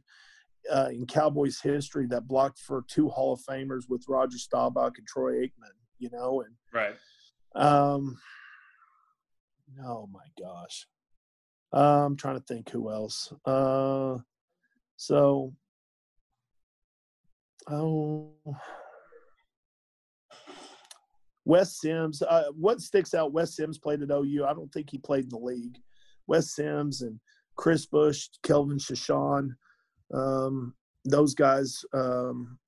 uh, 0.72 0.90
in 0.92 1.06
Cowboys 1.06 1.62
history 1.62 2.08
that 2.08 2.28
blocked 2.28 2.60
for 2.60 2.84
two 2.88 3.10
Hall 3.10 3.34
of 3.34 3.42
Famers 3.42 3.84
with 3.88 4.06
Roger 4.08 4.38
Staubach 4.38 4.98
and 4.98 5.08
Troy 5.08 5.44
Aikman. 5.44 5.76
You 6.00 6.10
know, 6.12 6.42
and 6.42 6.54
right. 6.74 6.96
Um, 7.56 8.18
oh 9.86 10.08
my 10.12 10.26
gosh, 10.40 10.88
uh, 11.74 12.06
I'm 12.06 12.16
trying 12.16 12.40
to 12.40 12.46
think 12.46 12.70
who 12.70 12.92
else. 12.92 13.34
Uh, 13.46 14.18
so, 14.96 15.54
oh. 17.70 18.32
Wes 21.47 21.79
Sims. 21.79 22.21
Uh, 22.21 22.51
what 22.57 22.81
sticks 22.81 23.13
out? 23.13 23.31
Wes 23.31 23.55
Sims 23.55 23.77
played 23.77 24.01
at 24.01 24.12
OU. 24.12 24.45
I 24.45 24.53
don't 24.53 24.71
think 24.73 24.89
he 24.89 24.97
played 24.97 25.23
in 25.23 25.29
the 25.29 25.38
league. 25.38 25.77
Wes 26.27 26.53
Sims 26.53 27.01
and 27.01 27.19
Chris 27.55 27.86
Bush, 27.86 28.27
Kelvin 28.43 28.77
Chaisson. 28.77 29.51
Um, 30.13 30.73
those 31.05 31.33
guys 31.33 31.86
um, 31.93 32.60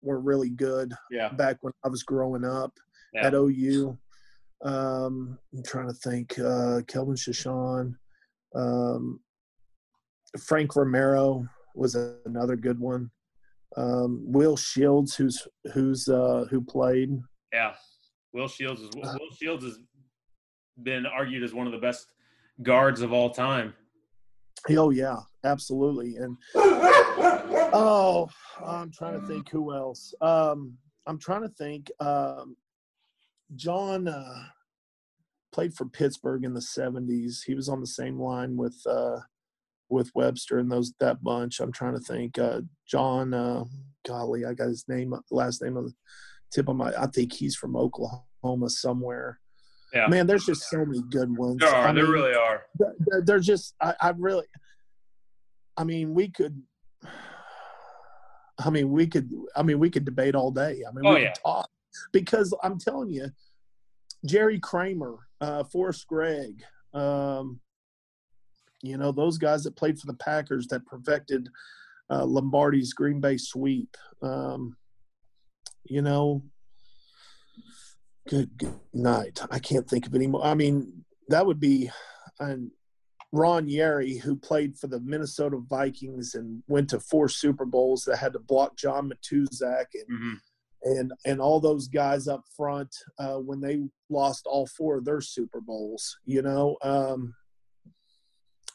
were 0.00 0.18
really 0.18 0.48
good 0.48 0.94
yeah. 1.10 1.28
back 1.28 1.58
when 1.60 1.74
I 1.84 1.88
was 1.88 2.04
growing 2.04 2.42
up 2.44 2.72
yeah. 3.12 3.26
at 3.26 3.34
OU. 3.34 3.98
Um, 4.64 5.38
I'm 5.54 5.62
trying 5.62 5.88
to 5.88 5.94
think. 5.94 6.38
Uh, 6.38 6.80
Kelvin 6.88 7.16
Chaisson, 7.16 7.94
um, 8.54 9.20
Frank 10.40 10.74
Romero 10.74 11.46
was 11.74 11.96
another 12.24 12.56
good 12.56 12.80
one. 12.80 13.10
Um, 13.76 14.22
Will 14.24 14.56
Shields, 14.56 15.16
who's 15.16 15.46
who's 15.74 16.08
uh, 16.08 16.46
who 16.48 16.62
played. 16.62 17.10
Yeah, 17.52 17.74
Will 18.32 18.48
Shields 18.48 18.80
is 18.80 18.90
Will 18.94 19.30
Shields 19.38 19.64
has 19.64 19.78
been 20.82 21.06
argued 21.06 21.42
as 21.42 21.52
one 21.52 21.66
of 21.66 21.72
the 21.72 21.78
best 21.78 22.06
guards 22.62 23.00
of 23.00 23.12
all 23.12 23.30
time. 23.30 23.74
Oh 24.70 24.90
yeah, 24.90 25.16
absolutely. 25.44 26.16
And 26.16 26.36
oh, 26.54 28.28
I'm 28.64 28.90
trying 28.90 29.20
to 29.20 29.26
think 29.26 29.48
who 29.50 29.74
else. 29.74 30.14
Um, 30.20 30.74
I'm 31.06 31.18
trying 31.18 31.42
to 31.42 31.48
think. 31.48 31.90
Um, 32.00 32.56
John 33.54 34.08
uh, 34.08 34.44
played 35.52 35.74
for 35.74 35.86
Pittsburgh 35.86 36.44
in 36.44 36.54
the 36.54 36.60
'70s. 36.60 37.40
He 37.44 37.54
was 37.54 37.68
on 37.68 37.80
the 37.80 37.86
same 37.86 38.18
line 38.18 38.56
with 38.56 38.80
uh, 38.88 39.18
with 39.88 40.10
Webster 40.14 40.58
and 40.58 40.70
those 40.70 40.92
that 41.00 41.22
bunch. 41.22 41.60
I'm 41.60 41.72
trying 41.72 41.94
to 41.94 42.00
think. 42.00 42.38
Uh, 42.38 42.62
John, 42.86 43.34
uh, 43.34 43.64
golly, 44.06 44.44
I 44.44 44.54
got 44.54 44.68
his 44.68 44.84
name, 44.88 45.14
last 45.30 45.62
name 45.62 45.76
of 45.76 45.84
the 45.84 45.94
tip 46.52 46.68
of 46.68 46.76
my. 46.76 46.92
I 46.98 47.06
think 47.06 47.32
he's 47.32 47.56
from 47.56 47.76
Oklahoma 47.76 48.68
somewhere. 48.68 49.38
Yeah. 49.92 50.06
Man, 50.06 50.26
there's 50.26 50.46
just 50.46 50.68
so 50.70 50.84
many 50.84 51.02
good 51.10 51.36
ones. 51.36 51.58
There 51.58 51.68
are. 51.68 51.88
I 51.88 51.92
there 51.92 52.04
mean, 52.04 52.12
really 52.12 52.34
are. 52.34 52.62
They're, 52.78 53.22
they're 53.24 53.40
just. 53.40 53.74
I, 53.80 53.94
I 54.00 54.12
really. 54.16 54.46
I 55.76 55.84
mean, 55.84 56.14
we 56.14 56.28
could. 56.28 56.62
I 58.58 58.70
mean, 58.70 58.90
we 58.90 59.06
could. 59.06 59.30
I 59.56 59.62
mean, 59.62 59.78
we 59.78 59.90
could 59.90 60.04
debate 60.04 60.34
all 60.34 60.50
day. 60.50 60.82
I 60.88 60.92
mean, 60.92 61.06
oh, 61.06 61.14
we 61.14 61.22
yeah. 61.22 61.32
could 61.32 61.42
talk 61.42 61.68
because 62.12 62.54
I'm 62.62 62.78
telling 62.78 63.10
you, 63.10 63.26
Jerry 64.24 64.58
Kramer, 64.58 65.16
uh, 65.40 65.64
Forrest 65.64 66.06
Gregg, 66.06 66.62
um, 66.94 67.60
you 68.82 68.96
know, 68.96 69.12
those 69.12 69.38
guys 69.38 69.64
that 69.64 69.76
played 69.76 69.98
for 69.98 70.06
the 70.06 70.14
Packers 70.14 70.66
that 70.68 70.86
perfected 70.86 71.48
uh, 72.10 72.24
Lombardi's 72.24 72.92
Green 72.92 73.20
Bay 73.20 73.36
sweep. 73.36 73.96
Um, 74.22 74.76
you 75.92 76.02
know, 76.02 76.42
good, 78.28 78.50
good 78.56 78.74
night. 78.92 79.40
I 79.50 79.58
can't 79.58 79.88
think 79.88 80.06
of 80.06 80.14
any 80.14 80.26
more. 80.26 80.44
I 80.44 80.54
mean, 80.54 81.04
that 81.28 81.46
would 81.46 81.60
be 81.60 81.90
and 82.40 82.70
Ron 83.32 83.66
Yary, 83.66 84.20
who 84.20 84.36
played 84.36 84.78
for 84.78 84.88
the 84.88 85.00
Minnesota 85.00 85.58
Vikings 85.68 86.34
and 86.34 86.62
went 86.68 86.90
to 86.90 87.00
four 87.00 87.28
Super 87.28 87.64
Bowls 87.64 88.04
that 88.04 88.18
had 88.18 88.34
to 88.34 88.38
block 88.38 88.76
John 88.76 89.10
Matuszak 89.10 89.86
and 89.94 90.18
mm-hmm. 90.18 90.34
and 90.82 91.12
and 91.24 91.40
all 91.40 91.58
those 91.58 91.88
guys 91.88 92.28
up 92.28 92.44
front 92.54 92.94
uh, 93.18 93.36
when 93.36 93.60
they 93.60 93.80
lost 94.10 94.46
all 94.46 94.66
four 94.66 94.98
of 94.98 95.06
their 95.06 95.22
Super 95.22 95.60
Bowls. 95.60 96.18
You 96.26 96.42
know, 96.42 96.76
um, 96.82 97.34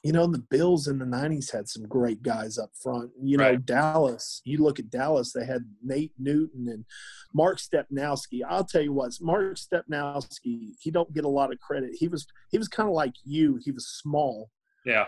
you 0.03 0.11
know, 0.11 0.27
the 0.27 0.39
Bills 0.39 0.87
in 0.87 0.99
the 0.99 1.05
'90s 1.05 1.51
had 1.51 1.67
some 1.67 1.87
great 1.87 2.21
guys 2.21 2.57
up 2.57 2.71
front. 2.81 3.11
You 3.21 3.37
know, 3.37 3.43
right. 3.45 3.65
Dallas. 3.65 4.41
You 4.45 4.59
look 4.59 4.79
at 4.79 4.89
Dallas; 4.89 5.33
they 5.33 5.45
had 5.45 5.65
Nate 5.83 6.13
Newton 6.17 6.67
and 6.67 6.85
Mark 7.33 7.59
Stepnoski. 7.59 8.41
I'll 8.47 8.63
tell 8.63 8.81
you 8.81 8.93
what, 8.93 9.13
Mark 9.21 9.57
Stepnoski. 9.57 10.73
He 10.79 10.91
don't 10.91 11.13
get 11.13 11.25
a 11.25 11.29
lot 11.29 11.51
of 11.51 11.59
credit. 11.59 11.91
He 11.97 12.07
was 12.07 12.27
he 12.51 12.57
was 12.57 12.67
kind 12.67 12.87
of 12.87 12.95
like 12.95 13.13
you. 13.23 13.59
He 13.63 13.71
was 13.71 13.87
small. 13.87 14.49
Yeah. 14.85 15.07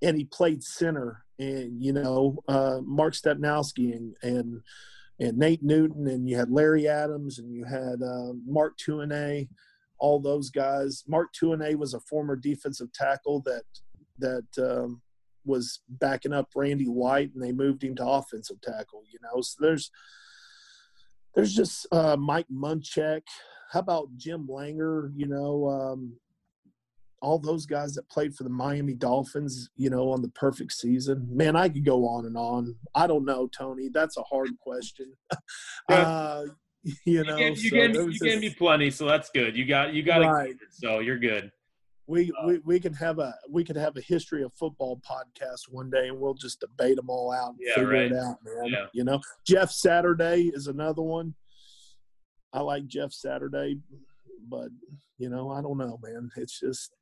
And 0.00 0.16
he 0.16 0.24
played 0.24 0.62
center, 0.62 1.24
and 1.38 1.82
you 1.82 1.92
know, 1.92 2.38
uh, 2.48 2.80
Mark 2.84 3.14
Stepnoski 3.14 3.96
and 3.96 4.14
and 4.22 4.60
and 5.18 5.38
Nate 5.38 5.62
Newton, 5.62 6.06
and 6.06 6.28
you 6.28 6.36
had 6.36 6.50
Larry 6.50 6.86
Adams, 6.86 7.38
and 7.38 7.52
you 7.52 7.64
had 7.64 8.02
uh, 8.02 8.34
Mark 8.46 8.74
Tuinei 8.78 9.48
all 9.98 10.20
those 10.20 10.50
guys. 10.50 11.04
Mark 11.06 11.28
Tuinei 11.34 11.76
was 11.76 11.94
a 11.94 12.00
former 12.00 12.36
defensive 12.36 12.92
tackle 12.92 13.42
that 13.44 13.64
that 14.18 14.46
um, 14.58 15.02
was 15.44 15.80
backing 15.88 16.32
up 16.32 16.48
Randy 16.54 16.84
White, 16.84 17.32
and 17.34 17.42
they 17.42 17.52
moved 17.52 17.82
him 17.82 17.96
to 17.96 18.06
offensive 18.06 18.60
tackle. 18.60 19.02
You 19.10 19.18
know, 19.22 19.40
so 19.40 19.56
there's 19.60 19.90
there's 21.34 21.54
just 21.54 21.86
uh, 21.90 22.16
Mike 22.16 22.46
Munchak. 22.52 23.22
How 23.72 23.80
about 23.80 24.08
Jim 24.16 24.46
Langer? 24.48 25.10
You 25.16 25.26
know, 25.26 25.68
um, 25.68 26.16
all 27.20 27.38
those 27.38 27.66
guys 27.66 27.94
that 27.94 28.08
played 28.08 28.34
for 28.34 28.44
the 28.44 28.50
Miami 28.50 28.94
Dolphins. 28.94 29.70
You 29.76 29.90
know, 29.90 30.10
on 30.10 30.22
the 30.22 30.28
perfect 30.30 30.72
season. 30.72 31.26
Man, 31.30 31.56
I 31.56 31.68
could 31.68 31.84
go 31.84 32.06
on 32.06 32.26
and 32.26 32.36
on. 32.36 32.76
I 32.94 33.06
don't 33.06 33.24
know, 33.24 33.48
Tony. 33.48 33.88
That's 33.92 34.16
a 34.16 34.22
hard 34.22 34.50
question. 34.60 35.12
uh, 35.88 36.44
you 37.04 37.24
know, 37.24 37.36
you, 37.36 37.56
so 37.56 37.76
gave, 37.76 37.94
you 37.94 38.18
gave 38.20 38.40
me 38.40 38.54
plenty, 38.56 38.90
so 38.90 39.06
that's 39.06 39.30
good. 39.30 39.56
You 39.56 39.64
got 39.64 39.94
you 39.94 40.02
got 40.02 40.22
right. 40.22 40.50
it, 40.50 40.58
so 40.70 41.00
you're 41.00 41.18
good 41.18 41.50
we, 42.08 42.32
uh, 42.40 42.46
we 42.46 42.58
we 42.64 42.80
can 42.80 42.94
have 42.94 43.18
a 43.18 43.34
we 43.50 43.62
could 43.62 43.76
have 43.76 43.96
a 43.96 44.00
history 44.00 44.42
of 44.42 44.52
football 44.54 45.00
podcast 45.08 45.68
one 45.68 45.90
day 45.90 46.08
and 46.08 46.18
we'll 46.18 46.34
just 46.34 46.58
debate 46.60 46.96
them 46.96 47.10
all 47.10 47.30
out 47.30 47.50
and 47.50 47.58
yeah, 47.60 47.74
figure 47.74 47.90
right. 47.90 48.10
it 48.10 48.16
out 48.16 48.38
man 48.42 48.66
yeah. 48.66 48.86
you 48.94 49.04
know? 49.04 49.20
Jeff 49.46 49.70
saturday 49.70 50.50
is 50.52 50.66
another 50.66 51.02
one. 51.02 51.34
I 52.52 52.60
like 52.60 52.86
jeff 52.86 53.12
saturday 53.12 53.78
but 54.48 54.68
you 55.18 55.28
know 55.28 55.50
i 55.50 55.60
don't 55.60 55.76
know 55.76 56.00
man. 56.02 56.30
It's 56.36 56.58
just 56.58 56.94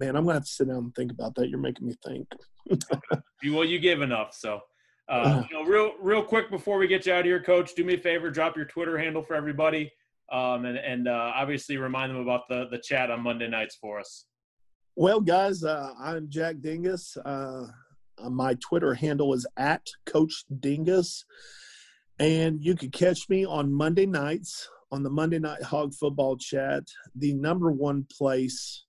man 0.00 0.16
i'm 0.16 0.24
gonna 0.24 0.34
have 0.34 0.44
to 0.44 0.50
sit 0.50 0.68
down 0.68 0.76
and 0.78 0.94
think 0.94 1.12
about 1.12 1.34
that. 1.36 1.48
You're 1.48 1.60
making 1.60 1.86
me 1.86 1.94
think. 2.04 2.28
Well 3.48 3.64
you 3.64 3.78
gave 3.78 4.00
enough 4.00 4.34
so 4.34 4.60
uh, 5.08 5.44
you 5.48 5.56
know, 5.56 5.62
real 5.62 5.92
real 6.00 6.22
quick 6.22 6.50
before 6.50 6.78
we 6.78 6.88
get 6.88 7.06
you 7.06 7.12
out 7.12 7.20
of 7.20 7.26
here 7.26 7.40
coach 7.40 7.76
do 7.76 7.84
me 7.84 7.94
a 7.94 7.98
favor 7.98 8.28
drop 8.28 8.56
your 8.56 8.64
twitter 8.64 8.98
handle 8.98 9.22
for 9.22 9.36
everybody 9.36 9.92
um, 10.32 10.64
and 10.64 10.76
and 10.76 11.06
uh, 11.06 11.32
obviously 11.36 11.76
remind 11.76 12.10
them 12.10 12.20
about 12.20 12.48
the 12.48 12.66
the 12.72 12.78
chat 12.78 13.08
on 13.08 13.20
monday 13.20 13.46
nights 13.46 13.76
for 13.80 14.00
us 14.00 14.24
well, 14.96 15.20
guys, 15.20 15.62
uh, 15.62 15.92
I'm 16.00 16.30
Jack 16.30 16.56
Dingus. 16.62 17.18
Uh, 17.18 17.66
my 18.30 18.54
Twitter 18.54 18.94
handle 18.94 19.34
is 19.34 19.46
at 19.58 19.86
Coach 20.06 20.44
Dingus. 20.60 21.26
And 22.18 22.64
you 22.64 22.74
can 22.74 22.90
catch 22.90 23.28
me 23.28 23.44
on 23.44 23.70
Monday 23.70 24.06
nights 24.06 24.68
on 24.90 25.02
the 25.02 25.10
Monday 25.10 25.38
Night 25.38 25.62
Hog 25.62 25.92
Football 25.92 26.38
Chat, 26.38 26.84
the 27.14 27.34
number 27.34 27.70
one 27.70 28.06
place 28.10 28.84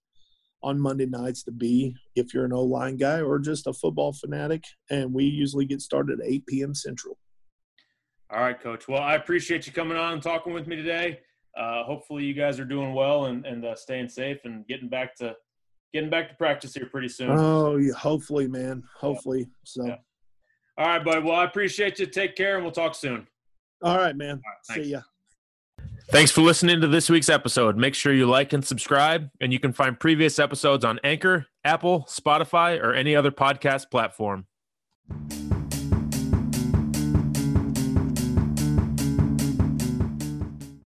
on 0.64 0.80
Monday 0.80 1.06
nights 1.06 1.44
to 1.44 1.52
be 1.52 1.94
if 2.16 2.34
you're 2.34 2.46
an 2.46 2.54
O 2.54 2.64
line 2.64 2.96
guy 2.96 3.20
or 3.20 3.38
just 3.38 3.68
a 3.68 3.74
football 3.74 4.14
fanatic. 4.14 4.64
And 4.90 5.14
we 5.14 5.26
usually 5.26 5.66
get 5.66 5.82
started 5.82 6.22
at 6.22 6.26
8 6.26 6.48
p.m. 6.48 6.74
Central. 6.74 7.18
All 8.30 8.40
right, 8.40 8.60
Coach. 8.60 8.88
Well, 8.88 9.02
I 9.02 9.16
appreciate 9.16 9.68
you 9.68 9.74
coming 9.74 9.98
on 9.98 10.14
and 10.14 10.24
talking 10.24 10.54
with 10.54 10.68
me 10.68 10.78
today. 10.78 11.20
Uh, 11.58 11.84
hopefully, 11.84 12.24
you 12.24 12.34
guys 12.34 12.62
are 12.62 12.66
doing 12.66 12.94
well 12.94 13.26
and, 13.26 13.46
and 13.46 13.66
uh, 13.66 13.76
staying 13.76 14.08
safe 14.08 14.38
and 14.46 14.66
getting 14.68 14.88
back 14.88 15.14
to 15.18 15.36
getting 15.94 16.10
back 16.10 16.30
to 16.30 16.36
practice 16.36 16.74
here 16.74 16.86
pretty 16.86 17.10
soon. 17.10 17.32
Oh, 17.32 17.78
yeah, 17.78 17.94
hopefully, 17.94 18.48
man. 18.48 18.84
Hopefully. 18.96 19.40
Yeah. 19.40 19.46
So. 19.64 19.86
Yeah. 19.86 19.96
All 20.78 20.86
right, 20.88 21.04
bud. 21.04 21.24
Well, 21.24 21.36
I 21.36 21.46
appreciate 21.46 22.00
you. 22.00 22.06
Take 22.06 22.36
care, 22.36 22.56
and 22.56 22.64
we'll 22.64 22.72
talk 22.72 22.94
soon. 22.94 23.28
All 23.84 23.98
right, 23.98 24.16
man. 24.16 24.42
All 24.46 24.76
right, 24.76 24.84
See 24.84 24.92
ya. 24.92 25.02
Thanks 26.10 26.32
for 26.32 26.42
listening 26.42 26.80
to 26.82 26.88
this 26.88 27.10
week's 27.10 27.30
episode. 27.30 27.78
Make 27.78 27.94
sure 27.94 28.14
you 28.14 28.28
like 28.28 28.54
and 28.54 28.64
subscribe, 28.64 29.30
and 29.42 29.52
you 29.52 29.60
can 29.60 29.74
find 29.74 30.00
previous 30.00 30.40
episodes 30.40 30.86
on 30.86 31.00
Anchor, 31.04 31.48
Apple, 31.66 32.08
Spotify, 32.10 32.82
or 32.82 32.94
any 32.94 33.16
other 33.16 33.32
podcast 33.32 33.92
platform. 33.92 34.46